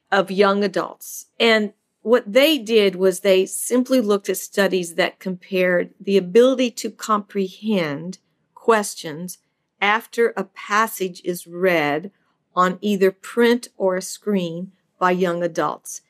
of 0.09 0.31
young 0.31 0.63
adults. 0.63 1.25
And 1.37 1.73
what 2.01 2.31
they 2.31 2.57
did 2.57 2.95
was 2.95 3.19
they 3.19 3.45
simply 3.45 3.99
looked 3.99 4.29
at 4.29 4.37
studies 4.37 4.95
that 4.95 5.19
compared 5.19 5.93
the 5.99 6.15
ability 6.15 6.71
to 6.71 6.91
comprehend 6.91 8.19
questions 8.55 9.39
after 9.81 10.33
a 10.37 10.45
passage 10.45 11.21
is 11.25 11.45
read 11.45 12.11
on 12.55 12.77
either 12.79 13.11
print 13.11 13.67
or 13.75 13.97
a 13.97 14.01
screen 14.01 14.71
by 14.97 15.11
young 15.11 15.43
adults. 15.43 16.03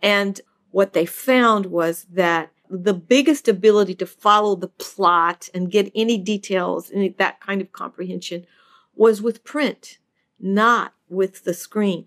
And 0.00 0.40
what 0.70 0.94
they 0.94 1.04
found 1.04 1.66
was 1.66 2.06
that 2.10 2.52
the 2.70 2.94
biggest 2.94 3.48
ability 3.48 3.94
to 3.96 4.06
follow 4.06 4.56
the 4.56 4.68
plot 4.68 5.48
and 5.54 5.70
get 5.70 5.92
any 5.94 6.18
details 6.18 6.90
and 6.90 7.14
that 7.18 7.40
kind 7.40 7.60
of 7.60 7.72
comprehension 7.72 8.46
was 8.94 9.22
with 9.22 9.44
print, 9.44 9.98
not 10.40 10.94
with 11.08 11.44
the 11.44 11.54
screen. 11.54 12.06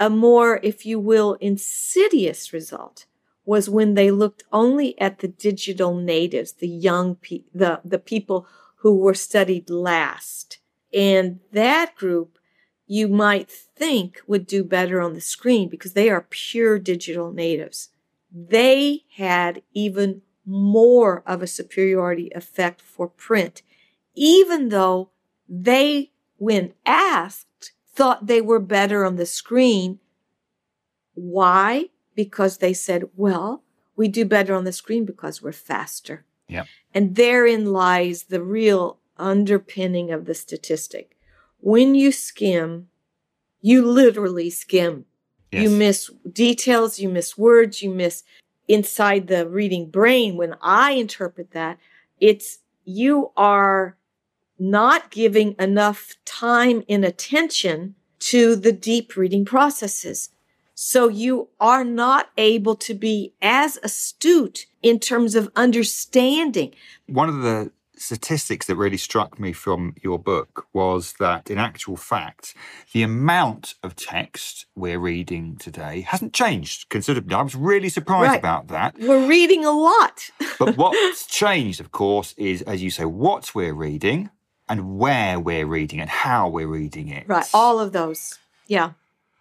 A 0.00 0.08
more, 0.08 0.60
if 0.62 0.86
you 0.86 0.98
will, 0.98 1.34
insidious 1.34 2.52
result 2.52 3.06
was 3.44 3.68
when 3.68 3.94
they 3.94 4.10
looked 4.10 4.44
only 4.52 4.98
at 5.00 5.18
the 5.18 5.28
digital 5.28 5.94
natives, 5.94 6.52
the 6.52 6.68
young 6.68 7.16
pe- 7.16 7.42
the, 7.54 7.80
the 7.84 7.98
people 7.98 8.46
who 8.76 8.96
were 8.96 9.14
studied 9.14 9.68
last. 9.68 10.58
And 10.92 11.40
that 11.52 11.94
group 11.96 12.38
you 12.86 13.08
might 13.08 13.50
think 13.50 14.20
would 14.26 14.46
do 14.46 14.62
better 14.62 15.00
on 15.00 15.14
the 15.14 15.20
screen 15.20 15.68
because 15.68 15.94
they 15.94 16.10
are 16.10 16.26
pure 16.28 16.78
digital 16.78 17.32
natives 17.32 17.88
they 18.34 19.04
had 19.16 19.62
even 19.72 20.22
more 20.44 21.22
of 21.26 21.42
a 21.42 21.46
superiority 21.46 22.30
effect 22.34 22.80
for 22.80 23.06
print, 23.08 23.62
even 24.14 24.70
though 24.70 25.10
they, 25.48 26.10
when 26.38 26.72
asked, 26.86 27.72
thought 27.94 28.26
they 28.26 28.40
were 28.40 28.58
better 28.58 29.04
on 29.04 29.16
the 29.16 29.26
screen. 29.26 29.98
Why? 31.14 31.90
Because 32.14 32.58
they 32.58 32.72
said, 32.72 33.04
well, 33.16 33.62
we 33.96 34.08
do 34.08 34.24
better 34.24 34.54
on 34.54 34.64
the 34.64 34.72
screen 34.72 35.04
because 35.04 35.42
we're 35.42 35.52
faster. 35.52 36.24
Yep. 36.48 36.66
And 36.94 37.14
therein 37.16 37.72
lies 37.72 38.24
the 38.24 38.42
real 38.42 38.98
underpinning 39.18 40.10
of 40.10 40.24
the 40.24 40.34
statistic. 40.34 41.16
When 41.60 41.94
you 41.94 42.10
skim, 42.12 42.88
you 43.60 43.86
literally 43.86 44.50
skim. 44.50 45.04
Yes. 45.52 45.62
You 45.62 45.70
miss 45.70 46.10
details, 46.32 46.98
you 46.98 47.08
miss 47.10 47.36
words, 47.36 47.82
you 47.82 47.90
miss 47.90 48.24
inside 48.68 49.26
the 49.26 49.46
reading 49.46 49.90
brain. 49.90 50.36
When 50.36 50.56
I 50.62 50.92
interpret 50.92 51.50
that, 51.52 51.78
it's 52.18 52.60
you 52.84 53.30
are 53.36 53.96
not 54.58 55.10
giving 55.10 55.54
enough 55.58 56.14
time 56.24 56.84
and 56.88 57.04
attention 57.04 57.96
to 58.20 58.56
the 58.56 58.72
deep 58.72 59.16
reading 59.16 59.44
processes. 59.44 60.30
So 60.74 61.08
you 61.08 61.48
are 61.60 61.84
not 61.84 62.30
able 62.38 62.76
to 62.76 62.94
be 62.94 63.34
as 63.42 63.78
astute 63.82 64.66
in 64.82 64.98
terms 64.98 65.34
of 65.34 65.50
understanding. 65.54 66.74
One 67.06 67.28
of 67.28 67.42
the 67.42 67.72
statistics 68.02 68.66
that 68.66 68.76
really 68.76 68.96
struck 68.96 69.38
me 69.38 69.52
from 69.52 69.94
your 70.02 70.18
book 70.18 70.66
was 70.72 71.14
that, 71.20 71.50
in 71.50 71.58
actual 71.58 71.96
fact, 71.96 72.54
the 72.92 73.02
amount 73.02 73.74
of 73.82 73.96
text 73.96 74.66
we're 74.74 74.98
reading 74.98 75.56
today 75.56 76.02
hasn't 76.02 76.32
changed 76.32 76.88
considerably. 76.88 77.34
I 77.34 77.42
was 77.42 77.54
really 77.54 77.88
surprised 77.88 78.30
right. 78.30 78.38
about 78.38 78.68
that. 78.68 78.98
We're 78.98 79.26
reading 79.26 79.64
a 79.64 79.70
lot. 79.70 80.30
but 80.58 80.76
what's 80.76 81.26
changed, 81.26 81.80
of 81.80 81.92
course, 81.92 82.34
is, 82.36 82.62
as 82.62 82.82
you 82.82 82.90
say, 82.90 83.04
what 83.04 83.54
we're 83.54 83.74
reading 83.74 84.30
and 84.68 84.98
where 84.98 85.38
we're 85.38 85.66
reading 85.66 86.00
and 86.00 86.10
how 86.10 86.48
we're 86.48 86.66
reading 86.66 87.08
it. 87.08 87.28
Right, 87.28 87.48
all 87.54 87.78
of 87.78 87.92
those. 87.92 88.38
Yeah. 88.66 88.92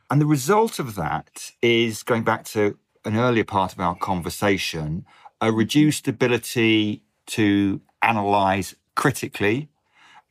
And 0.10 0.20
the 0.20 0.26
result 0.26 0.78
of 0.80 0.96
that 0.96 1.52
is 1.62 2.04
going 2.04 2.24
back 2.24 2.44
to 2.46 2.78
an 3.06 3.18
earlier 3.18 3.46
part 3.46 3.74
of 3.74 3.80
our 3.80 3.96
conversation, 3.96 5.06
a 5.40 5.52
reduced 5.52 6.08
ability 6.08 7.04
to 7.28 7.82
analyze 8.02 8.76
critically 8.96 9.70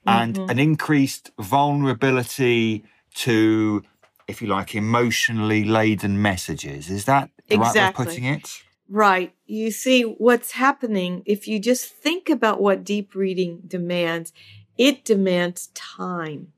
and 0.06 0.35
Mhm. 0.35 0.50
an 0.50 0.59
increased 0.59 1.30
vulnerability 1.38 2.85
to, 3.14 3.83
if 4.28 4.40
you 4.40 4.48
like, 4.48 4.74
emotionally 4.74 5.64
laden 5.64 6.20
messages. 6.20 6.90
Is 6.90 7.04
that 7.04 7.30
the 7.48 7.59
right 7.59 7.62
way 7.62 7.68
of 7.68 7.74
Exactly. 7.74 8.04
putting 8.06 8.24
it? 8.24 8.62
Right. 8.88 9.33
You 9.46 9.70
see, 9.70 10.02
what's 10.02 10.52
happening, 10.52 11.22
if 11.24 11.46
you 11.46 11.59
just 11.61 11.87
think 11.88 12.28
about 12.28 12.61
what 12.61 12.85
deep 12.85 13.14
reading 13.14 13.62
demands, 13.66 14.33
it 14.76 15.04
demands 15.04 15.68
time. 15.74 16.52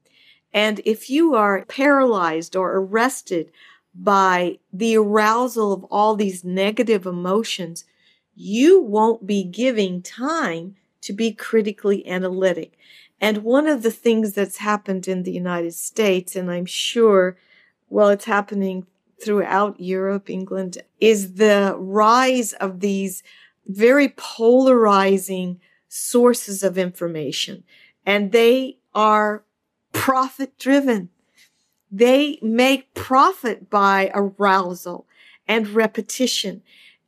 And 0.54 0.80
if 0.84 1.10
you 1.10 1.34
are 1.34 1.64
paralyzed 1.66 2.56
or 2.56 2.76
arrested 2.76 3.50
by 3.94 4.58
the 4.72 4.96
arousal 4.96 5.72
of 5.72 5.84
all 5.84 6.14
these 6.16 6.44
negative 6.44 7.06
emotions, 7.06 7.84
you 8.34 8.80
won't 8.80 9.26
be 9.26 9.44
giving 9.44 10.02
time 10.02 10.76
to 11.02 11.12
be 11.12 11.32
critically 11.32 12.06
analytic. 12.06 12.78
And 13.20 13.38
one 13.38 13.68
of 13.68 13.82
the 13.82 13.90
things 13.90 14.32
that's 14.32 14.58
happened 14.58 15.06
in 15.06 15.22
the 15.22 15.32
United 15.32 15.74
States, 15.74 16.34
and 16.34 16.50
I'm 16.50 16.66
sure, 16.66 17.36
well, 17.88 18.08
it's 18.08 18.24
happening 18.24 18.86
throughout 19.22 19.80
Europe, 19.80 20.28
England, 20.28 20.78
is 21.00 21.34
the 21.34 21.76
rise 21.78 22.52
of 22.54 22.80
these 22.80 23.22
very 23.66 24.08
polarizing 24.08 25.60
sources 25.88 26.62
of 26.62 26.78
information. 26.78 27.62
And 28.04 28.32
they 28.32 28.78
are 28.94 29.44
profit 29.92 30.58
driven. 30.58 31.10
They 31.90 32.38
make 32.42 32.94
profit 32.94 33.70
by 33.70 34.10
arousal 34.14 35.06
and 35.46 35.68
repetition. 35.68 36.62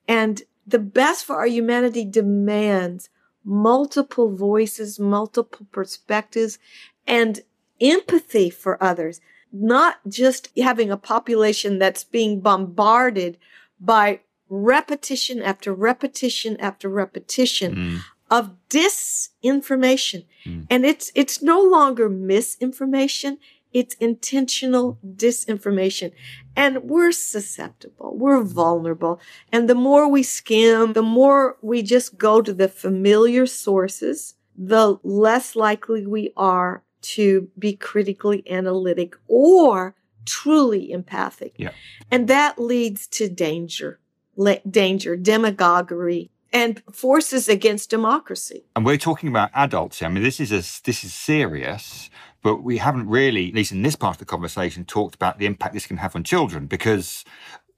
And 0.07 0.42
the 0.66 0.78
best 0.78 1.24
for 1.24 1.37
our 1.37 1.46
humanity 1.46 2.04
demands 2.04 3.09
multiple 3.44 4.35
voices, 4.35 4.98
multiple 4.98 5.66
perspectives, 5.72 6.59
and 7.07 7.40
empathy 7.80 8.48
for 8.50 8.83
others, 8.83 9.20
not 9.52 9.96
just 10.09 10.48
having 10.59 10.90
a 10.90 10.96
population 10.96 11.78
that's 11.78 12.04
being 12.04 12.40
bombarded 12.40 13.37
by 13.80 14.20
repetition 14.48 15.42
after 15.42 15.72
repetition 15.72 16.57
after 16.61 16.88
repetition 16.88 17.74
Mm. 17.74 17.98
of 18.30 18.50
disinformation. 18.70 20.24
Mm. 20.44 20.66
And 20.70 20.85
it's 20.87 21.11
it's 21.14 21.42
no 21.42 21.61
longer 21.61 22.09
misinformation, 22.09 23.38
it's 23.75 23.95
intentional 23.97 24.99
disinformation. 25.05 26.13
And 26.57 26.85
we're 26.85 27.13
susceptible, 27.13 28.17
we're 28.17 28.43
vulnerable. 28.43 29.21
And 29.53 29.69
the 29.69 29.75
more 29.75 30.09
we 30.09 30.23
skim, 30.23 30.95
the 30.95 31.03
more 31.03 31.59
we 31.61 31.83
just 31.83 32.17
go 32.17 32.41
to 32.41 32.55
the 32.55 32.69
familiar 32.69 33.47
sources, 33.47 34.37
the 34.57 34.99
less 35.03 35.57
likely 35.57 36.07
we 36.07 36.33
are 36.37 36.85
to 37.03 37.51
be 37.59 37.75
critically 37.75 38.49
analytic 38.49 39.15
or 39.29 39.97
truly 40.25 40.93
empathic. 40.93 41.55
Yeah. 41.59 41.73
And 42.11 42.29
that 42.29 42.59
leads 42.59 43.07
to 43.09 43.29
danger, 43.29 43.99
le- 44.37 44.61
danger, 44.61 45.17
demagoguery, 45.17 46.31
and 46.53 46.81
forces 46.93 47.49
against 47.49 47.91
democracy. 47.91 48.65
And 48.77 48.87
we're 48.87 48.97
talking 48.97 49.29
about 49.29 49.51
adults 49.53 49.99
here. 49.99 50.09
I 50.09 50.13
mean, 50.13 50.23
this 50.23 50.39
is 50.39 50.53
a, 50.53 50.63
this 50.85 51.03
is 51.03 51.13
serious, 51.13 52.09
but 52.44 52.62
we 52.62 52.76
haven't 52.78 53.09
really, 53.09 53.48
at 53.48 53.54
least 53.54 53.72
in 53.72 53.83
this 53.83 53.96
part 53.96 54.14
of 54.16 54.18
the 54.18 54.24
conversation, 54.26 54.85
talked 54.85 55.14
about 55.16 55.38
the 55.38 55.46
impact 55.46 55.72
this 55.74 55.87
can 55.87 55.96
have 55.96 56.14
on 56.14 56.22
children 56.22 56.66
because 56.66 57.24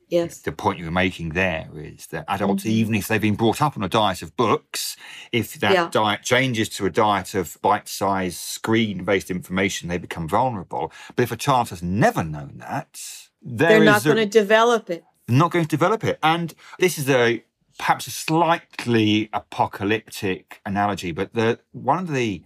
Yes. 0.08 0.40
the 0.42 0.52
point 0.52 0.78
you 0.78 0.84
were 0.84 0.90
making 0.90 1.30
there 1.30 1.68
is 1.74 2.06
that 2.08 2.24
adults, 2.28 2.64
Mhm. 2.64 2.70
even 2.70 2.94
if 2.94 3.08
they've 3.08 3.20
been 3.20 3.36
brought 3.36 3.62
up 3.62 3.76
on 3.76 3.82
a 3.82 3.88
diet 3.88 4.22
of 4.22 4.36
books, 4.36 4.96
if 5.32 5.54
that 5.54 5.72
Yeah. 5.72 5.88
diet 5.90 6.22
changes 6.22 6.68
to 6.70 6.86
a 6.86 6.90
diet 6.90 7.34
of 7.34 7.56
bite-sized 7.62 8.38
screen-based 8.38 9.30
information, 9.30 9.88
they 9.88 9.98
become 9.98 10.28
vulnerable. 10.28 10.92
But 11.14 11.22
if 11.22 11.32
a 11.32 11.36
child 11.36 11.70
has 11.70 11.82
never 11.82 12.22
known 12.22 12.58
that, 12.58 13.00
there 13.40 13.68
They're 13.70 13.84
not 13.84 14.04
going 14.04 14.16
to 14.16 14.26
develop 14.26 14.90
it. 14.90 15.04
not 15.28 15.50
going 15.52 15.64
to 15.64 15.68
develop 15.68 16.02
it. 16.04 16.18
And 16.22 16.54
this 16.78 16.98
is 16.98 17.08
a 17.08 17.44
perhaps 17.78 18.06
a 18.06 18.10
slightly 18.10 19.28
apocalyptic 19.32 20.60
analogy, 20.64 21.12
but 21.12 21.34
the 21.34 21.58
one 21.72 21.98
of 21.98 22.08
the 22.12 22.42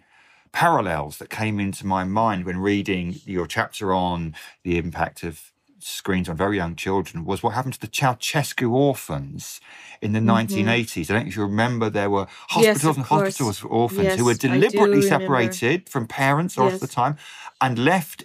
parallels 0.53 1.19
that 1.19 1.31
came 1.31 1.61
into 1.61 1.87
my 1.87 2.05
mind 2.05 2.45
when 2.47 2.59
reading 2.59 3.21
your 3.25 3.47
chapter 3.47 3.93
on 3.95 4.35
the 4.65 4.79
impact 4.79 5.23
of 5.25 5.53
screens 5.81 6.29
on 6.29 6.37
very 6.37 6.57
young 6.57 6.77
children 6.77 7.25
was 7.25 7.43
what 7.43 7.55
happened 7.55 7.75
to 7.75 7.81
the 7.81 7.89
Ceausescu 7.89 8.71
orphans 8.73 9.61
in 10.03 10.13
the 10.13 10.21
1980s. 10.21 11.11
I 11.11 11.15
don't 11.15 11.25
know 11.25 11.29
if 11.29 11.37
you 11.37 11.43
remember 11.43 11.91
there 11.91 12.11
were 12.11 12.27
Mm-hmm. 12.27 12.61
Yes, 12.63 12.77
hospitals 12.77 12.97
and 12.99 13.07
hospitals 13.07 13.59
for 13.61 13.69
orphans 13.69 14.15
who 14.17 14.25
were 14.27 14.35
Yes, 14.35 14.39
deliberately 14.41 14.99
remember. 15.01 15.25
separated 15.27 15.89
from 15.89 16.07
parents 16.09 16.59
all 16.59 16.69
of 16.69 16.81
the 16.81 16.87
time 16.89 17.17
and 17.61 17.79
left 17.79 18.25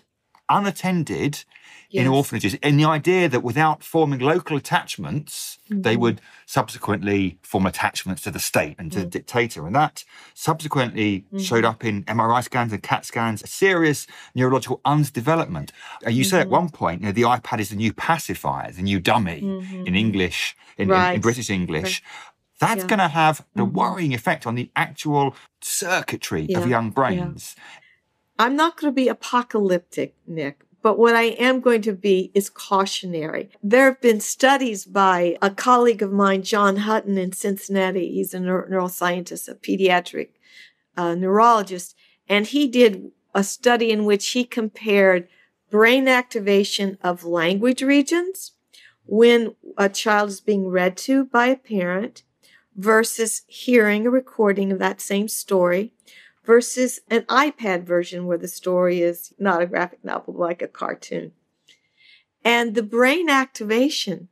unattended 0.50 1.44
in 2.02 2.08
orphanages. 2.08 2.58
And 2.62 2.80
the 2.80 2.86
idea 2.86 3.28
that 3.30 3.42
without 3.44 3.84
forming 3.84 4.20
local 4.20 4.56
attachments, 4.58 5.58
they 5.70 5.94
Mm-hmm. 5.94 6.02
would 6.02 6.22
subsequently 6.46 7.38
form 7.42 7.66
attachments 7.66 8.22
to 8.24 8.32
the 8.32 8.40
state 8.40 8.76
and 8.80 8.92
to 8.92 9.00
Mm. 9.00 9.02
the 9.04 9.10
dictator. 9.10 9.66
And 9.68 9.76
that 9.76 10.04
subsequently 10.34 11.12
Mm-hmm. 11.26 11.40
showed 11.40 11.66
up 11.66 11.84
in 11.84 12.04
MRI 12.04 12.42
scans 12.44 12.72
and 12.74 12.82
CAT 12.84 13.06
scans, 13.06 13.42
a 13.44 13.48
serious 13.48 14.08
neurological 14.36 14.80
underdevelopment. 14.86 15.70
And 16.06 16.16
you 16.16 16.24
say 16.24 16.38
Mm-hmm. 16.38 16.42
at 16.54 16.60
one 16.62 16.70
point, 16.70 17.02
you 17.02 17.08
know, 17.08 17.12
the 17.14 17.24
iPad 17.24 17.60
is 17.60 17.70
the 17.70 17.76
new 17.76 17.94
pacifier, 17.94 18.72
the 18.72 18.82
new 18.82 19.00
dummy 19.00 19.40
in 19.88 19.96
English, 19.96 20.56
in, 20.78 20.84
in- 20.84 20.90
in, 20.90 20.90
Mm-hmm. 20.90 20.92
Right. 20.92 21.22
British 21.22 21.50
English. 21.50 22.04
That's 22.60 22.70
Yeah. 22.70 22.76
Mm-hmm. 22.82 22.88
going 22.88 23.00
to 23.00 23.08
have 23.10 23.46
the 23.56 23.66
worrying 23.66 24.14
effect 24.14 24.46
on 24.48 24.56
the 24.56 24.70
actual 24.76 25.36
circuitry 25.62 26.54
of 26.56 26.68
young 26.68 26.90
brains. 26.92 27.56
I'm 28.38 28.56
not 28.56 28.76
going 28.78 28.92
to 28.92 28.96
be 28.96 29.08
apocalyptic, 29.08 30.14
Nick, 30.28 30.65
but 30.86 31.00
what 31.00 31.16
I 31.16 31.24
am 31.40 31.62
going 31.62 31.82
to 31.82 31.94
be 31.94 32.30
is 32.36 32.48
cautionary. 32.48 33.50
There 33.64 33.86
have 33.86 34.02
been 34.02 34.20
studies 34.20 34.86
by 34.86 35.36
a 35.42 35.50
colleague 35.50 36.04
of 36.04 36.12
mine, 36.12 36.44
John 36.44 36.76
Hutton 36.76 37.18
in 37.18 37.32
Cincinnati. 37.32 38.12
He's 38.12 38.36
a 38.36 38.38
neur- 38.38 38.70
neuroscientist, 38.70 39.50
a 39.50 39.56
pediatric 39.56 40.30
uh, 40.96 41.16
neurologist, 41.16 41.96
and 42.30 42.46
he 42.46 42.68
did 42.68 43.10
a 43.34 43.44
study 43.44 43.90
in 43.90 44.06
which 44.06 44.30
he 44.30 44.44
compared 44.44 45.28
brain 45.72 46.08
activation 46.08 47.00
of 47.02 47.24
language 47.26 47.82
regions 47.82 48.52
when 49.08 49.56
a 49.80 49.90
child 49.90 50.30
is 50.30 50.40
being 50.40 50.68
read 50.68 50.98
to 50.98 51.26
by 51.26 51.48
a 51.48 51.56
parent 51.56 52.22
versus 52.76 53.42
hearing 53.48 54.06
a 54.06 54.12
recording 54.12 54.72
of 54.72 54.78
that 54.78 55.02
same 55.02 55.28
story 55.28 55.94
versus 56.46 57.00
an 57.10 57.24
iPad 57.24 57.84
version 57.84 58.26
where 58.26 58.38
the 58.38 58.48
story 58.48 59.02
is 59.02 59.34
not 59.40 59.62
a 59.62 59.66
graphic 59.66 60.04
novel, 60.04 60.34
but 60.34 60.40
like 60.40 60.62
a 60.62 60.68
cartoon. 60.68 61.32
And 62.44 62.76
the 62.76 62.84
brain 62.84 63.30
activation 63.30 64.28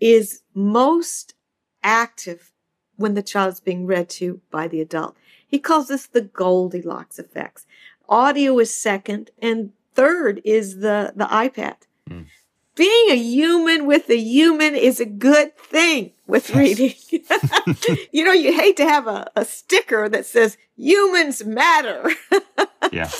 is 0.00 0.42
most 0.54 1.34
active 1.82 2.52
when 2.96 3.14
the 3.14 3.22
child 3.22 3.54
is 3.54 3.60
being 3.60 3.86
read 3.86 4.08
to 4.08 4.40
by 4.50 4.68
the 4.68 4.80
adult. 4.80 5.16
He 5.46 5.58
calls 5.58 5.88
this 5.88 6.06
the 6.06 6.20
Goldilocks 6.20 7.18
effects. 7.18 7.66
Audio 8.08 8.58
is 8.58 8.74
second, 8.74 9.30
and 9.40 9.72
third 9.94 10.40
is 10.44 10.78
the, 10.78 11.12
the 11.16 11.24
iPad. 11.24 11.76
Mm. 12.08 12.26
Being 12.74 13.10
a 13.10 13.16
human 13.16 13.86
with 13.86 14.10
a 14.10 14.16
human 14.16 14.74
is 14.74 14.98
a 14.98 15.04
good 15.04 15.56
thing 15.56 16.10
with 16.26 16.54
reading. 16.54 16.94
you 18.12 18.24
know, 18.24 18.32
you 18.32 18.52
hate 18.52 18.76
to 18.78 18.84
have 18.84 19.06
a, 19.06 19.30
a 19.36 19.44
sticker 19.44 20.08
that 20.08 20.26
says 20.26 20.56
humans 20.76 21.44
matter. 21.44 22.10
Yeah. 22.92 23.10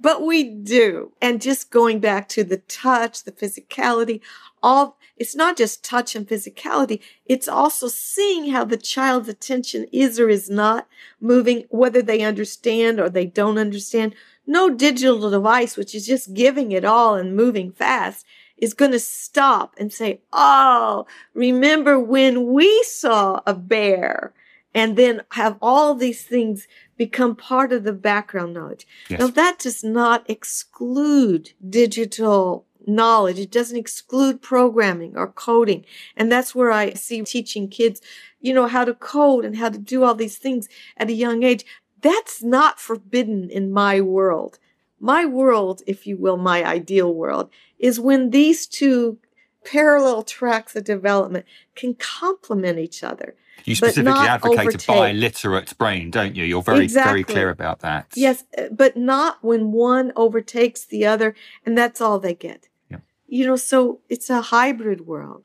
But 0.00 0.22
we 0.22 0.44
do. 0.44 1.12
And 1.22 1.40
just 1.40 1.70
going 1.70 1.98
back 2.00 2.28
to 2.30 2.44
the 2.44 2.58
touch, 2.58 3.24
the 3.24 3.32
physicality, 3.32 4.20
all 4.62 4.98
it's 5.16 5.36
not 5.36 5.56
just 5.56 5.84
touch 5.84 6.16
and 6.16 6.28
physicality, 6.28 7.00
it's 7.24 7.46
also 7.46 7.86
seeing 7.88 8.50
how 8.50 8.64
the 8.64 8.76
child's 8.76 9.28
attention 9.28 9.86
is 9.92 10.18
or 10.18 10.28
is 10.28 10.50
not 10.50 10.88
moving, 11.20 11.64
whether 11.70 12.02
they 12.02 12.22
understand 12.22 12.98
or 12.98 13.08
they 13.08 13.24
don't 13.24 13.58
understand. 13.58 14.14
No 14.46 14.68
digital 14.68 15.30
device, 15.30 15.76
which 15.76 15.94
is 15.94 16.06
just 16.06 16.34
giving 16.34 16.72
it 16.72 16.84
all 16.84 17.14
and 17.14 17.36
moving 17.36 17.70
fast, 17.70 18.26
is 18.58 18.74
going 18.74 18.92
to 18.92 18.98
stop 18.98 19.74
and 19.78 19.92
say, 19.92 20.20
Oh, 20.32 21.06
remember 21.34 21.98
when 21.98 22.52
we 22.52 22.82
saw 22.84 23.40
a 23.46 23.54
bear? 23.54 24.32
And 24.76 24.96
then 24.96 25.22
have 25.30 25.56
all 25.62 25.94
these 25.94 26.24
things 26.24 26.66
become 26.96 27.36
part 27.36 27.72
of 27.72 27.84
the 27.84 27.92
background 27.92 28.54
knowledge. 28.54 28.88
Yes. 29.08 29.20
Now, 29.20 29.28
that 29.28 29.60
does 29.60 29.84
not 29.84 30.28
exclude 30.28 31.52
digital 31.68 32.66
knowledge. 32.86 33.38
It 33.38 33.50
doesn't 33.50 33.76
exclude 33.76 34.42
programming 34.42 35.16
or 35.16 35.28
coding. 35.28 35.84
And 36.16 36.30
that's 36.30 36.54
where 36.54 36.72
I 36.72 36.94
see 36.94 37.22
teaching 37.22 37.68
kids, 37.68 38.00
you 38.40 38.52
know, 38.52 38.66
how 38.66 38.84
to 38.84 38.94
code 38.94 39.44
and 39.44 39.56
how 39.56 39.68
to 39.68 39.78
do 39.78 40.04
all 40.04 40.14
these 40.14 40.38
things 40.38 40.68
at 40.96 41.10
a 41.10 41.14
young 41.14 41.42
age. 41.42 41.64
That's 42.00 42.42
not 42.42 42.80
forbidden 42.80 43.50
in 43.50 43.72
my 43.72 44.00
world. 44.00 44.58
My 45.00 45.24
world, 45.24 45.82
if 45.86 46.06
you 46.06 46.16
will, 46.16 46.36
my 46.36 46.64
ideal 46.64 47.12
world, 47.12 47.50
is 47.84 48.00
when 48.00 48.30
these 48.30 48.66
two 48.66 49.18
parallel 49.62 50.22
tracks 50.22 50.74
of 50.74 50.84
development 50.84 51.44
can 51.74 51.94
complement 51.94 52.78
each 52.78 53.04
other. 53.04 53.34
You 53.66 53.74
specifically 53.74 54.26
advocate 54.26 54.58
a 54.58 54.62
overtake. 54.62 54.86
bi-literate 54.86 55.76
brain, 55.76 56.10
don't 56.10 56.34
you? 56.34 56.44
You're 56.44 56.62
very, 56.62 56.86
very 56.86 57.24
clear 57.24 57.50
about 57.50 57.80
that. 57.80 58.06
Yes, 58.14 58.44
but 58.72 58.96
not 58.96 59.36
when 59.42 59.70
one 59.72 60.12
overtakes 60.16 60.86
the 60.86 61.04
other 61.04 61.34
and 61.66 61.76
that's 61.76 62.00
all 62.00 62.18
they 62.18 62.34
get. 62.34 62.68
Yeah. 62.90 62.98
You 63.26 63.44
know, 63.46 63.56
so 63.56 64.00
it's 64.08 64.30
a 64.30 64.40
hybrid 64.40 65.06
world. 65.06 65.44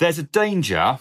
There's 0.00 0.18
a 0.18 0.24
danger 0.24 0.98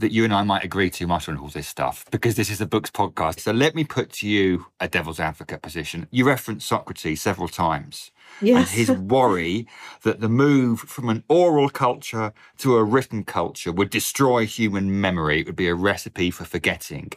that 0.00 0.12
you 0.12 0.24
and 0.24 0.32
I 0.34 0.42
might 0.42 0.64
agree 0.64 0.90
too 0.90 1.06
much 1.06 1.28
on 1.28 1.38
all 1.38 1.48
this 1.48 1.68
stuff 1.68 2.04
because 2.10 2.34
this 2.34 2.50
is 2.50 2.60
a 2.60 2.66
books 2.66 2.90
podcast. 2.90 3.40
So 3.40 3.52
let 3.52 3.74
me 3.74 3.84
put 3.84 4.10
to 4.14 4.28
you 4.28 4.66
a 4.80 4.88
devil's 4.88 5.20
advocate 5.20 5.62
position. 5.62 6.08
You 6.10 6.26
referenced 6.26 6.66
Socrates 6.66 7.20
several 7.22 7.48
times 7.48 8.10
Yes. 8.40 8.56
and 8.58 8.68
his 8.68 8.90
worry 8.90 9.66
that 10.02 10.20
the 10.20 10.28
move 10.28 10.80
from 10.80 11.08
an 11.08 11.24
oral 11.28 11.68
culture 11.68 12.32
to 12.58 12.76
a 12.76 12.84
written 12.84 13.24
culture 13.24 13.72
would 13.72 13.90
destroy 13.90 14.46
human 14.46 15.00
memory. 15.00 15.40
It 15.40 15.46
would 15.46 15.56
be 15.56 15.68
a 15.68 15.74
recipe 15.74 16.30
for 16.30 16.44
forgetting. 16.44 17.12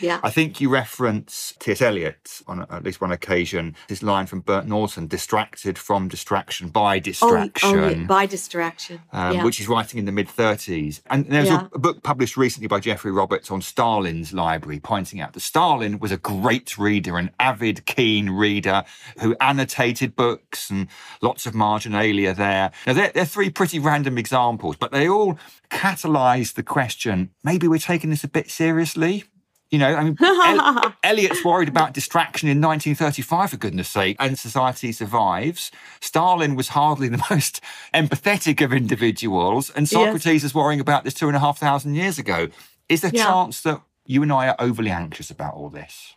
Yeah. 0.00 0.20
I 0.22 0.30
think 0.30 0.60
you 0.60 0.68
reference 0.68 1.54
T.S. 1.58 1.80
Eliot 1.82 2.40
on 2.46 2.62
at 2.70 2.82
least 2.82 3.00
one 3.00 3.12
occasion. 3.12 3.74
This 3.88 4.02
line 4.02 4.26
from 4.26 4.40
Burnt 4.40 4.66
Norton: 4.66 5.06
"Distracted 5.06 5.78
from 5.78 6.08
distraction 6.08 6.68
by 6.68 6.96
Oh, 6.96 7.00
distraction." 7.00 7.78
oh, 7.78 7.88
yeah, 7.88 8.04
by 8.04 8.26
distraction. 8.26 9.00
um, 9.12 9.34
yeah. 9.36 9.44
which 9.44 9.58
he's 9.58 9.68
writing 9.68 9.98
in 9.98 10.04
the 10.04 10.12
mid 10.12 10.28
30s. 10.28 11.00
And 11.10 11.26
there's 11.26 11.48
Yeah. 11.48 11.62
a, 11.72 11.76
a 11.76 11.78
book 11.78 12.02
published 12.02 12.36
recently 12.36 12.68
by 12.68 12.80
Geoffrey 12.80 13.12
Roberts 13.12 13.50
on 13.50 13.60
Stalin's 13.62 14.32
library, 14.32 14.80
pointing 14.80 15.20
out 15.20 15.32
that 15.34 15.40
Stalin 15.40 15.98
was 15.98 16.10
a 16.12 16.16
great 16.16 16.76
reader, 16.78 17.18
an 17.18 17.30
avid, 17.38 17.84
keen 17.86 18.30
reader 18.30 18.84
who 19.20 19.36
annotated 19.40 20.16
books 20.16 20.70
and 20.70 20.88
lots 21.20 21.46
of 21.46 21.54
marginalia 21.54 22.34
there. 22.34 22.70
Now, 22.86 22.92
they're, 22.94 23.12
they're 23.14 23.24
three 23.24 23.50
pretty 23.50 23.78
random 23.78 24.18
examples, 24.18 24.76
but 24.76 24.90
they 24.92 25.08
all 25.08 25.38
catalyze 25.70 26.54
the 26.54 26.62
question 26.62 27.30
maybe 27.44 27.66
we're 27.66 27.78
taking 27.78 28.10
this 28.10 28.24
a 28.24 28.28
bit 28.28 28.50
seriously. 28.50 29.24
You 29.72 29.78
know, 29.78 29.94
I 29.94 30.04
mean, 30.04 30.16
El- 30.20 30.94
Eliot's 31.02 31.42
worried 31.44 31.68
about 31.70 31.94
distraction 31.94 32.46
in 32.48 32.60
1935, 32.60 33.50
for 33.50 33.56
goodness 33.56 33.88
sake, 33.88 34.16
and 34.20 34.38
society 34.38 34.92
survives. 34.92 35.70
Stalin 36.00 36.54
was 36.56 36.68
hardly 36.68 37.08
the 37.08 37.16
most 37.30 37.62
empathetic 37.94 38.62
of 38.62 38.72
individuals, 38.72 39.70
and 39.70 39.88
Socrates 39.88 40.44
is 40.44 40.54
worrying 40.54 40.78
about 40.78 41.04
this 41.04 41.14
two 41.14 41.26
and 41.26 41.36
a 41.36 41.40
half 41.40 41.58
thousand 41.58 41.94
years 41.94 42.18
ago. 42.18 42.48
Is 42.90 43.00
there 43.00 43.10
a 43.12 43.14
Yeah. 43.16 43.24
chance 43.24 43.62
that 43.62 43.80
you 44.04 44.22
and 44.22 44.30
I 44.30 44.48
are 44.48 44.56
overly 44.58 44.90
anxious 44.90 45.30
about 45.30 45.54
all 45.54 45.70
this? 45.70 46.14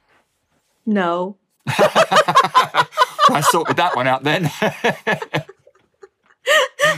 no. 0.86 1.38
I 1.68 3.42
sorted 3.50 3.78
that 3.78 3.96
one 3.96 4.06
out 4.06 4.24
then. 4.24 4.52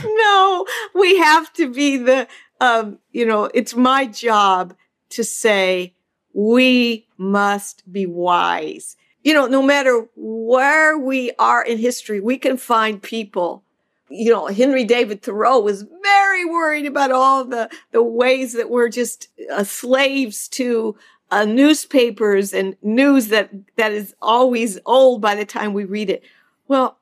no, 0.04 0.66
we 0.94 1.16
have 1.18 1.52
to 1.54 1.72
be 1.72 1.96
the, 1.96 2.28
um, 2.60 2.98
you 3.12 3.24
know, 3.24 3.44
it's 3.54 3.74
my 3.74 4.06
job 4.06 4.74
to 5.10 5.24
say 5.24 5.94
we 6.38 7.04
must 7.16 7.82
be 7.92 8.06
wise. 8.06 8.96
You 9.24 9.34
know, 9.34 9.48
no 9.48 9.60
matter 9.60 10.06
where 10.14 10.96
we 10.96 11.32
are 11.36 11.64
in 11.64 11.78
history, 11.78 12.20
we 12.20 12.38
can 12.38 12.56
find 12.56 13.02
people. 13.02 13.64
You 14.08 14.30
know, 14.30 14.46
Henry 14.46 14.84
David 14.84 15.20
Thoreau 15.20 15.58
was 15.58 15.84
very 16.00 16.44
worried 16.44 16.86
about 16.86 17.10
all 17.10 17.44
the, 17.44 17.68
the 17.90 18.04
ways 18.04 18.52
that 18.52 18.70
we're 18.70 18.88
just 18.88 19.30
uh, 19.52 19.64
slaves 19.64 20.46
to 20.50 20.94
uh, 21.32 21.44
newspapers 21.44 22.54
and 22.54 22.76
news 22.82 23.28
that, 23.28 23.50
that 23.74 23.90
is 23.90 24.14
always 24.22 24.78
old 24.86 25.20
by 25.20 25.34
the 25.34 25.44
time 25.44 25.72
we 25.72 25.84
read 25.84 26.08
it. 26.08 26.22
Well, 26.68 26.98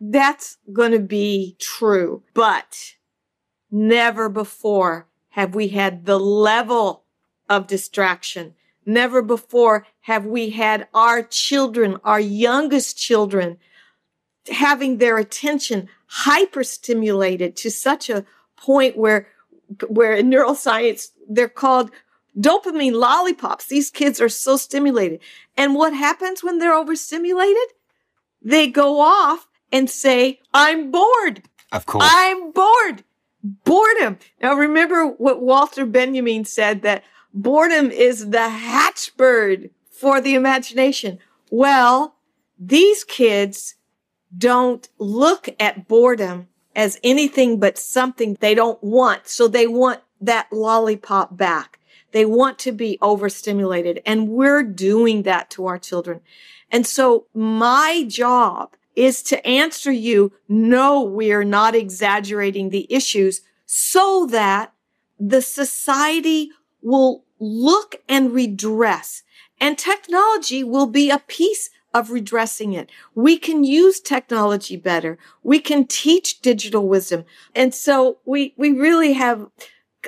that's 0.00 0.58
going 0.72 0.92
to 0.92 1.00
be 1.00 1.56
true, 1.58 2.22
but 2.34 2.94
never 3.68 4.28
before 4.28 5.08
have 5.30 5.56
we 5.56 5.68
had 5.68 6.06
the 6.06 6.20
level 6.20 7.02
of 7.48 7.66
distraction. 7.66 8.54
Never 8.86 9.20
before 9.20 9.84
have 10.02 10.24
we 10.24 10.50
had 10.50 10.86
our 10.94 11.22
children, 11.22 11.98
our 12.04 12.20
youngest 12.20 12.96
children, 12.96 13.58
having 14.48 14.98
their 14.98 15.18
attention 15.18 15.88
hyperstimulated 16.22 17.56
to 17.56 17.70
such 17.70 18.08
a 18.08 18.24
point 18.56 18.96
where, 18.96 19.26
where 19.88 20.14
in 20.14 20.30
neuroscience, 20.30 21.10
they're 21.28 21.48
called 21.48 21.90
dopamine 22.38 22.92
lollipops. 22.92 23.66
These 23.66 23.90
kids 23.90 24.20
are 24.20 24.28
so 24.28 24.56
stimulated. 24.56 25.20
And 25.56 25.74
what 25.74 25.92
happens 25.92 26.44
when 26.44 26.58
they're 26.58 26.74
overstimulated? 26.74 27.72
They 28.40 28.68
go 28.68 29.00
off 29.00 29.48
and 29.72 29.90
say, 29.90 30.40
I'm 30.54 30.92
bored. 30.92 31.42
of 31.72 31.86
course. 31.86 32.08
I'm 32.08 32.52
bored. 32.52 33.02
Boredom. 33.42 34.18
Now 34.40 34.54
remember 34.54 35.06
what 35.06 35.42
Walter 35.42 35.86
Benjamin 35.86 36.44
said 36.44 36.82
that 36.82 37.04
boredom 37.36 37.90
is 37.90 38.30
the 38.30 38.38
hatchbird 38.38 39.70
for 39.90 40.20
the 40.20 40.34
imagination. 40.34 41.18
Well, 41.50 42.16
these 42.58 43.04
kids 43.04 43.76
don't 44.36 44.88
look 44.98 45.48
at 45.60 45.86
boredom 45.86 46.48
as 46.74 46.98
anything 47.04 47.60
but 47.60 47.78
something 47.78 48.36
they 48.40 48.54
don't 48.54 48.82
want. 48.82 49.28
So 49.28 49.46
they 49.46 49.66
want 49.66 50.00
that 50.20 50.52
lollipop 50.52 51.36
back. 51.36 51.78
They 52.12 52.24
want 52.24 52.58
to 52.60 52.72
be 52.72 52.98
overstimulated 53.02 54.00
and 54.06 54.28
we're 54.28 54.62
doing 54.62 55.22
that 55.22 55.50
to 55.50 55.66
our 55.66 55.78
children. 55.78 56.20
And 56.70 56.86
so 56.86 57.26
my 57.34 58.04
job 58.08 58.74
is 58.94 59.22
to 59.24 59.46
answer 59.46 59.92
you, 59.92 60.32
no, 60.48 61.02
we 61.02 61.32
are 61.32 61.44
not 61.44 61.74
exaggerating 61.74 62.70
the 62.70 62.86
issues 62.88 63.42
so 63.66 64.26
that 64.30 64.72
the 65.18 65.42
society 65.42 66.50
will 66.82 67.25
look 67.38 67.96
and 68.08 68.32
redress 68.32 69.22
and 69.60 69.78
technology 69.78 70.62
will 70.62 70.86
be 70.86 71.10
a 71.10 71.18
piece 71.18 71.70
of 71.94 72.10
redressing 72.10 72.74
it. 72.74 72.90
We 73.14 73.38
can 73.38 73.64
use 73.64 74.00
technology 74.00 74.76
better. 74.76 75.18
We 75.42 75.60
can 75.60 75.86
teach 75.86 76.40
digital 76.42 76.86
wisdom. 76.86 77.24
And 77.54 77.74
so 77.74 78.18
we, 78.26 78.54
we 78.58 78.72
really 78.72 79.14
have 79.14 79.46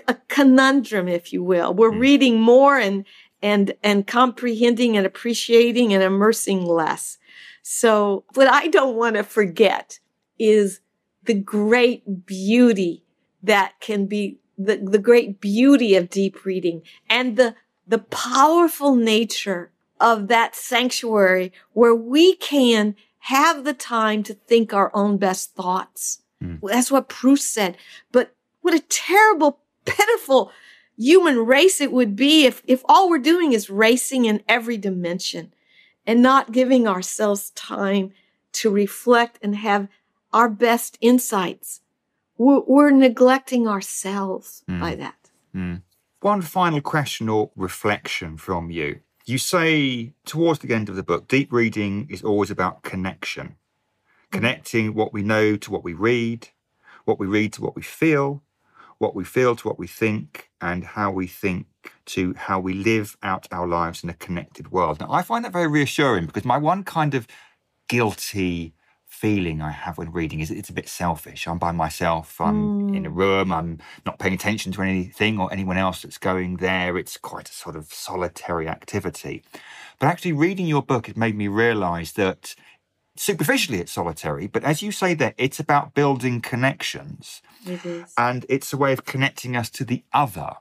a 0.06 0.16
conundrum, 0.28 1.08
if 1.08 1.32
you 1.32 1.42
will. 1.42 1.72
We're 1.72 1.90
Mm. 1.90 2.00
reading 2.00 2.40
more 2.40 2.76
and, 2.76 3.04
and, 3.40 3.74
and 3.82 4.06
comprehending 4.06 4.96
and 4.96 5.06
appreciating 5.06 5.94
and 5.94 6.02
immersing 6.02 6.66
less. 6.66 7.16
So 7.62 8.24
what 8.34 8.48
I 8.48 8.68
don't 8.68 8.96
want 8.96 9.16
to 9.16 9.22
forget 9.22 9.98
is 10.38 10.80
the 11.24 11.34
great 11.34 12.26
beauty 12.26 13.02
that 13.42 13.80
can 13.80 14.06
be 14.06 14.38
the, 14.58 14.76
the 14.76 14.98
great 14.98 15.40
beauty 15.40 15.94
of 15.94 16.10
deep 16.10 16.44
reading 16.44 16.82
and 17.08 17.36
the, 17.36 17.54
the 17.86 17.98
powerful 17.98 18.94
nature 18.94 19.70
of 20.00 20.28
that 20.28 20.54
sanctuary 20.54 21.52
where 21.72 21.94
we 21.94 22.34
can 22.36 22.96
have 23.20 23.64
the 23.64 23.74
time 23.74 24.22
to 24.24 24.34
think 24.34 24.72
our 24.72 24.90
own 24.94 25.16
best 25.16 25.54
thoughts. 25.54 26.22
Mm. 26.42 26.60
That's 26.62 26.90
what 26.90 27.08
Proust 27.08 27.52
said. 27.52 27.76
But 28.12 28.34
what 28.60 28.74
a 28.74 28.80
terrible, 28.80 29.60
pitiful 29.84 30.50
human 30.96 31.46
race 31.46 31.80
it 31.80 31.92
would 31.92 32.16
be 32.16 32.44
if, 32.44 32.62
if 32.66 32.82
all 32.86 33.08
we're 33.08 33.18
doing 33.18 33.52
is 33.52 33.70
racing 33.70 34.24
in 34.24 34.42
every 34.48 34.76
dimension 34.76 35.52
and 36.06 36.22
not 36.22 36.52
giving 36.52 36.88
ourselves 36.88 37.50
time 37.50 38.12
to 38.52 38.70
reflect 38.70 39.38
and 39.42 39.54
have 39.56 39.88
our 40.32 40.48
best 40.48 40.98
insights. 41.00 41.80
We're, 42.38 42.60
we're 42.66 42.90
neglecting 42.90 43.66
ourselves 43.68 44.62
Mm. 44.68 44.80
by 44.80 44.94
that. 44.96 45.30
Mm. 45.54 45.82
One 46.20 46.42
final 46.42 46.80
question 46.80 47.28
or 47.28 47.50
reflection 47.56 48.36
from 48.36 48.70
you. 48.70 49.00
You 49.26 49.38
say 49.38 50.14
towards 50.24 50.60
the 50.60 50.72
end 50.74 50.88
of 50.88 50.96
the 50.96 51.02
book, 51.02 51.28
deep 51.28 51.52
reading 51.52 52.06
is 52.10 52.22
always 52.22 52.50
about 52.50 52.82
connection, 52.82 53.56
connecting 54.30 54.94
what 54.94 55.12
we 55.12 55.22
know 55.22 55.56
to 55.56 55.70
what 55.70 55.84
we 55.84 55.92
read, 55.92 56.48
what 57.04 57.18
we 57.18 57.26
read 57.26 57.52
to 57.54 57.62
what 57.62 57.76
we 57.76 57.82
feel, 57.82 58.42
what 58.98 59.14
we 59.14 59.24
feel 59.24 59.54
to 59.56 59.68
what 59.68 59.78
we 59.78 59.86
think, 59.86 60.50
and 60.60 60.82
how 60.84 61.10
we 61.10 61.26
think 61.26 61.66
to 62.06 62.34
how 62.36 62.58
we 62.58 62.72
live 62.74 63.16
out 63.22 63.46
our 63.52 63.66
lives 63.66 64.02
in 64.02 64.10
a 64.10 64.14
connected 64.14 64.72
world. 64.72 64.98
Now, 65.00 65.10
I 65.12 65.22
find 65.22 65.44
that 65.44 65.52
very 65.52 65.68
reassuring 65.68 66.26
because 66.26 66.44
my 66.44 66.58
one 66.58 66.82
kind 66.84 67.14
of 67.14 67.26
guilty 67.88 68.74
feeling 69.18 69.60
I 69.60 69.70
have 69.72 69.98
when 69.98 70.12
reading 70.12 70.40
is 70.40 70.50
it's 70.50 70.68
a 70.68 70.72
bit 70.72 70.88
selfish. 70.88 71.48
I'm 71.48 71.58
by 71.58 71.72
myself, 71.72 72.40
I'm 72.40 72.94
in 72.94 73.04
a 73.06 73.10
room, 73.10 73.50
I'm 73.52 73.78
not 74.06 74.18
paying 74.18 74.34
attention 74.34 74.70
to 74.72 74.82
anything 74.82 75.40
or 75.40 75.52
anyone 75.52 75.76
else 75.78 76.02
that's 76.02 76.18
going 76.18 76.58
there. 76.58 76.96
It's 76.96 77.16
quite 77.16 77.48
a 77.48 77.52
sort 77.52 77.74
of 77.74 77.92
solitary 77.92 78.68
activity. 78.68 79.42
But 79.98 80.06
actually, 80.06 80.32
reading 80.34 80.66
your 80.66 80.82
book 80.82 81.08
it 81.08 81.16
made 81.16 81.34
me 81.36 81.48
realize 81.48 82.12
that 82.12 82.54
superficially 83.16 83.80
it's 83.80 83.90
solitary, 83.92 84.46
but 84.46 84.62
as 84.62 84.82
you 84.82 84.92
say 84.92 85.14
there, 85.14 85.34
it's 85.38 85.58
about 85.58 85.94
building 85.94 86.40
connections 86.40 87.42
It 87.66 87.84
is. 87.84 88.12
and 88.16 88.46
it's 88.48 88.72
a 88.72 88.76
way 88.76 88.92
of 88.92 89.04
connecting 89.04 89.56
us 89.56 89.68
to 89.70 89.84
the 89.84 90.04
other. 90.12 90.52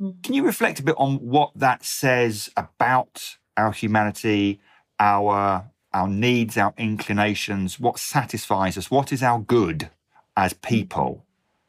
Mhm. 0.00 0.22
Can 0.22 0.34
you 0.34 0.44
reflect 0.44 0.78
a 0.78 0.84
bit 0.84 0.94
on 0.98 1.16
what 1.16 1.50
that 1.56 1.84
says 1.84 2.50
about 2.56 3.38
our 3.56 3.72
humanity, 3.72 4.60
our 5.00 5.70
our 5.94 6.08
needs, 6.08 6.58
our 6.58 6.74
inclinations, 6.76 7.78
what 7.78 7.98
satisfies 7.98 8.76
us, 8.76 8.90
what 8.90 9.12
is 9.12 9.22
our 9.22 9.38
good 9.38 9.88
as 10.36 10.52
people? 10.52 11.24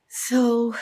So, 0.07 0.75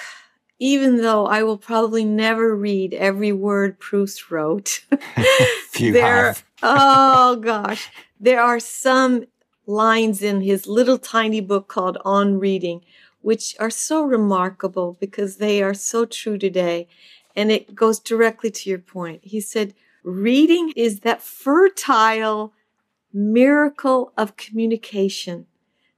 even 0.59 1.01
though 1.01 1.25
I 1.25 1.43
will 1.43 1.57
probably 1.57 2.05
never 2.05 2.55
read 2.55 2.93
every 2.93 3.33
word 3.33 3.79
Proust 3.79 4.31
wrote, 4.31 4.85
there, 5.77 6.35
oh 6.63 7.35
gosh, 7.35 7.91
there 8.19 8.41
are 8.41 8.59
some 8.59 9.25
lines 9.65 10.21
in 10.21 10.41
his 10.41 10.65
little 10.65 10.97
tiny 10.97 11.41
book 11.41 11.67
called 11.67 11.97
On 12.05 12.39
Reading, 12.39 12.81
which 13.21 13.55
are 13.59 13.69
so 13.69 14.03
remarkable 14.03 14.97
because 14.99 15.37
they 15.37 15.61
are 15.61 15.73
so 15.73 16.05
true 16.05 16.37
today. 16.37 16.87
And 17.35 17.51
it 17.51 17.75
goes 17.75 17.99
directly 17.99 18.51
to 18.51 18.69
your 18.69 18.79
point. 18.79 19.21
He 19.23 19.41
said, 19.41 19.73
reading 20.03 20.71
is 20.75 20.99
that 20.99 21.21
fertile 21.21 22.53
miracle 23.13 24.11
of 24.17 24.37
communication 24.37 25.45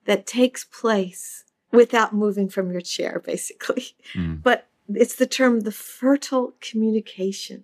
that 0.06 0.28
takes 0.28 0.64
place 0.64 1.44
without 1.72 2.14
moving 2.14 2.50
from 2.50 2.72
your 2.72 2.82
chair, 2.82 3.22
basically. 3.26 3.96
Mm. 4.14 4.42
But 4.44 4.68
it's 4.88 5.16
the 5.16 5.26
term 5.26 5.62
the 5.62 5.72
fertile 5.72 6.54
communication. 6.62 7.64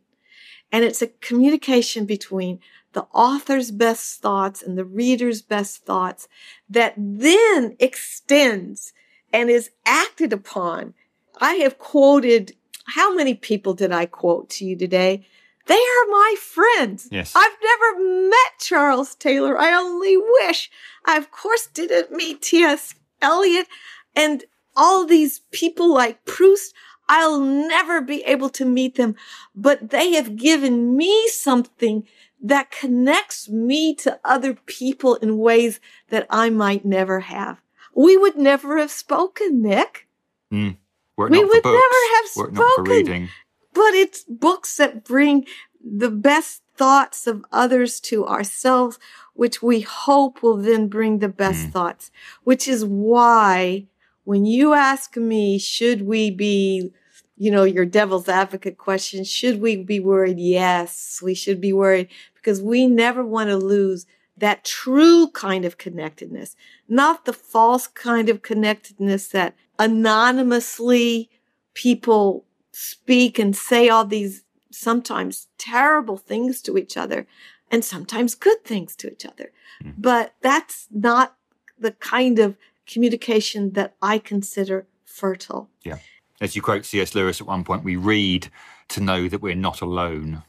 And 0.72 0.84
it's 0.84 1.02
a 1.02 1.08
communication 1.08 2.06
between 2.06 2.60
the 2.94 3.06
author's 3.14 3.72
best 3.72 4.22
thoughts 4.22 4.62
and 4.62 4.78
the 4.78 4.86
reader's 4.86 5.42
best 5.42 5.86
thoughts 5.86 6.28
that 6.70 6.94
then 6.98 7.76
extends 7.80 8.94
and 9.32 9.50
is 9.50 9.70
acted 9.86 10.34
upon. 10.34 10.94
I 11.40 11.56
have 11.56 11.78
quoted, 11.78 12.56
how 12.86 13.14
many 13.14 13.34
people 13.34 13.74
did 13.74 13.92
I 13.92 14.06
quote 14.06 14.50
to 14.52 14.66
you 14.66 14.76
today? 14.76 15.26
They 15.67 15.76
are 15.76 16.08
my 16.10 16.36
friends. 16.39 17.08
Yes. 17.12 17.34
I've 17.36 17.58
never 17.63 18.30
met 18.30 18.60
Charles 18.60 19.15
Taylor. 19.15 19.60
I 19.60 19.74
only 19.74 20.17
wish. 20.17 20.69
I, 21.06 21.17
of 21.17 21.32
course, 21.32 21.67
didn't 21.67 22.12
meet 22.12 22.41
T.S. 22.41 22.95
Eliot 23.21 23.67
and 24.15 24.43
all 24.76 25.06
these 25.06 25.39
people 25.52 25.93
like 25.93 26.26
Proust. 26.26 26.74
I'll 27.08 27.39
never 27.41 28.02
be 28.02 28.24
able 28.24 28.50
to 28.52 28.65
meet 28.65 28.95
them, 28.95 29.15
but 29.54 29.89
they 29.89 30.13
have 30.13 30.38
given 30.38 30.95
me 30.95 31.28
something 31.28 32.08
that 32.41 32.71
connects 32.71 33.50
me 33.50 33.93
to 33.95 34.19
other 34.24 34.54
people 34.54 35.15
in 35.15 35.38
ways 35.38 35.80
that 36.10 36.26
I 36.30 36.50
might 36.50 36.86
never 36.86 37.19
have. 37.19 37.62
We 37.93 38.17
would 38.17 38.38
never 38.38 38.78
have 38.78 38.91
spoken, 38.91 39.62
Nick. 39.62 40.08
Mm. 40.52 40.78
we 41.17 41.43
would 41.43 41.63
books. 41.63 41.65
never 41.65 42.15
have 42.15 42.28
spoken. 42.28 43.30
But 43.74 43.94
it's 43.94 44.24
books 44.24 44.78
that 44.78 45.04
bring 45.04 45.46
the 45.84 46.12
best 46.12 46.62
thoughts 46.76 47.28
of 47.28 47.46
others 47.52 48.00
to 48.00 48.26
ourselves, 48.26 49.00
which 49.34 49.62
we 49.62 49.82
hope 49.82 50.42
will 50.42 50.58
then 50.58 50.88
bring 50.88 51.20
the 51.20 51.30
best 51.30 51.68
mm. 51.68 51.72
thoughts, 51.72 52.12
which 52.44 52.68
is 52.68 52.84
why 52.84 53.86
when 54.24 54.46
you 54.46 54.74
ask 54.74 55.18
me, 55.18 55.58
should 55.58 56.04
we 56.04 56.32
be, 56.32 56.92
you 57.38 57.52
know, 57.52 57.64
your 57.64 57.86
devil's 57.86 58.30
advocate 58.30 58.78
question, 58.78 59.24
should 59.24 59.60
we 59.60 59.76
be 59.76 60.00
worried? 60.00 60.40
Yes, 60.40 61.20
we 61.24 61.34
should 61.34 61.60
be 61.60 61.74
worried 61.74 62.08
because 62.36 62.62
we 62.62 62.88
never 62.88 63.26
want 63.26 63.50
to 63.50 63.58
lose 63.58 64.06
that 64.38 64.64
true 64.64 65.28
kind 65.32 65.66
of 65.66 65.78
connectedness, 65.78 66.56
not 66.88 67.26
the 67.26 67.34
false 67.34 67.88
kind 67.88 68.30
of 68.30 68.42
connectedness 68.42 69.28
that 69.28 69.56
anonymously 69.78 71.30
people 71.74 72.46
speak 72.82 73.38
and 73.38 73.56
say 73.56 73.89
all 73.89 74.06
these 74.06 74.44
sometimes 74.72 75.48
terrible 75.58 76.17
things 76.17 76.62
to 76.63 76.78
each 76.78 76.98
other 76.98 77.28
and 77.70 77.86
sometimes 77.86 78.34
good 78.36 78.63
things 78.63 78.96
to 78.96 79.12
each 79.12 79.26
other. 79.26 79.52
Mm. 79.84 79.94
But 79.98 80.34
that's 80.41 80.88
not 80.91 81.36
the 81.80 81.91
kind 81.91 82.39
of 82.39 82.58
communication 82.88 83.74
that 83.74 83.96
I 84.02 84.17
consider 84.17 84.88
fertile. 85.06 85.70
Yeah. 85.84 85.98
As 86.39 86.56
you 86.56 86.62
quote 86.62 86.86
C.S. 86.86 87.13
Lewis 87.13 87.39
at 87.39 87.48
one 87.48 87.63
point, 87.63 87.84
we 87.84 87.96
read 87.96 88.50
to 88.89 89.02
know 89.02 89.30
that 89.30 89.41
we're 89.41 89.56
not 89.56 89.82
alone. 89.82 90.44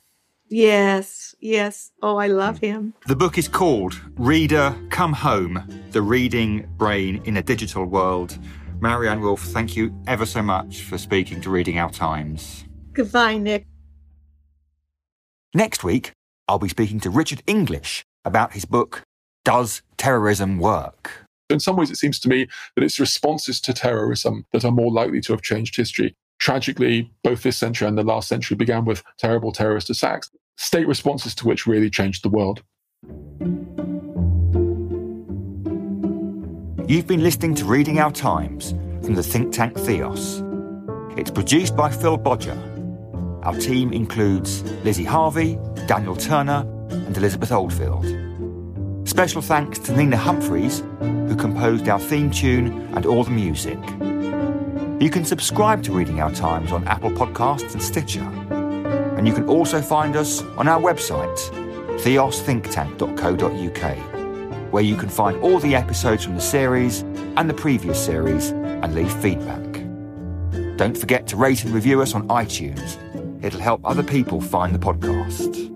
Yes, 0.49 1.35
yes. 1.41 1.93
Oh, 2.03 2.17
I 2.17 2.27
love 2.27 2.59
hmm. 2.59 2.67
him. 2.67 2.95
The 3.07 3.17
book 3.17 3.37
is 3.37 3.49
called 3.49 4.01
Reader 4.17 4.75
Come 4.91 5.13
Home 5.13 5.67
The 5.93 6.03
Reading 6.03 6.67
Brain 6.77 7.21
in 7.25 7.37
a 7.37 7.43
Digital 7.43 7.85
World. 7.85 8.39
Maryanne 8.83 9.21
Wolf, 9.21 9.43
thank 9.43 9.77
you 9.77 9.97
ever 10.09 10.27
so 10.27 10.43
much 10.43 10.83
for 10.83 10.99
speaking 10.99 11.41
to 11.43 11.51
Reading 11.51 11.79
Our 11.79 11.93
Times. 11.93 12.65
Goodbye, 12.93 13.39
Nick. 13.39 13.65
Next 15.55 15.85
week, 15.85 16.11
I'll 16.49 16.59
be 16.59 16.69
speaking 16.69 16.99
to 17.01 17.11
Richard 17.11 17.45
English 17.47 18.03
about 18.25 18.55
his 18.55 18.65
book, 18.65 19.05
Does 19.45 19.83
Terrorism 19.99 20.59
Work? 20.59 21.27
In 21.49 21.61
some 21.61 21.77
ways, 21.77 21.93
it 21.93 21.97
seems 21.97 22.19
to 22.21 22.29
me 22.29 22.49
that 22.75 22.83
it's 22.83 22.99
responses 22.99 23.61
to 23.61 23.73
terrorism 23.73 24.47
that 24.53 24.65
are 24.65 24.73
more 24.73 24.91
likely 24.91 25.21
to 25.21 25.33
have 25.33 25.43
changed 25.43 25.77
history. 25.77 26.17
Tragically, 26.41 27.13
both 27.23 27.45
this 27.45 27.57
century 27.57 27.87
and 27.87 27.97
the 27.97 28.03
last 28.03 28.27
century 28.27 28.57
began 28.57 28.85
with 28.85 29.05
terrible 29.17 29.53
terrorist 29.53 29.91
attacks 29.91 30.29
state 30.57 30.89
responses 30.89 31.37
to 31.37 31.47
which 31.47 31.69
really 31.69 31.89
changed 31.89 32.25
the 32.25 32.29
world. 32.29 32.65
You've 36.89 37.07
been 37.07 37.23
listening 37.23 37.55
to 37.55 37.65
Reading 37.65 38.01
Our 38.01 38.11
Times 38.11 38.73
from 39.05 39.15
the 39.15 39.23
think 39.23 39.55
tank 39.55 39.79
Theos. 39.79 40.43
It's 41.17 41.31
produced 41.31 41.77
by 41.77 41.91
Phil 41.91 42.17
Bodger. 42.17 42.59
Our 43.45 43.55
team 43.55 43.93
includes 43.93 44.65
Lizzie 44.83 45.05
Harvey, 45.05 45.61
Daniel 45.87 46.17
Turner, 46.17 46.67
and 46.91 47.17
Elizabeth 47.17 47.53
Oldfield. 47.53 48.05
Special 49.09 49.41
thanks 49.41 49.79
to 49.79 49.97
Nina 49.97 50.17
Humphreys, 50.17 50.83
who 51.01 51.37
composed 51.37 51.89
our 51.89 52.01
theme 52.01 52.33
tune 52.33 52.93
and 52.97 53.07
all 53.07 53.23
the 53.23 53.31
music. 53.31 53.79
You 55.01 55.09
can 55.09 55.25
subscribe 55.25 55.85
to 55.85 55.93
Reading 55.93 56.21
Our 56.21 56.33
Times 56.33 56.73
on 56.73 56.85
Apple 56.89 57.13
Podcasts 57.13 57.75
and 57.75 57.83
Stitcher. 57.83 58.29
And 59.17 59.29
you 59.29 59.33
can 59.33 59.49
also 59.49 59.81
find 59.81 60.17
us 60.17 60.43
on 60.59 60.67
our 60.67 60.81
website, 60.81 61.39
theosthinktank.co.uk, 62.01 64.22
where 64.73 64.83
you 64.83 64.97
can 64.97 65.09
find 65.09 65.37
all 65.43 65.59
the 65.59 65.75
episodes 65.75 66.25
from 66.25 66.35
the 66.35 66.41
series 66.41 67.03
and 67.37 67.49
the 67.49 67.55
previous 67.55 68.05
series 68.05 68.51
and 68.51 68.95
leave 68.95 69.13
feedback. 69.23 69.73
Don't 70.77 70.97
forget 70.97 71.27
to 71.29 71.37
rate 71.37 71.65
and 71.65 71.73
review 71.73 72.03
us 72.03 72.15
on 72.15 72.27
iTunes. 72.29 72.99
It'll 73.45 73.61
help 73.61 73.83
other 73.85 74.03
people 74.03 74.41
find 74.41 74.75
the 74.75 74.79
podcast. 74.79 75.72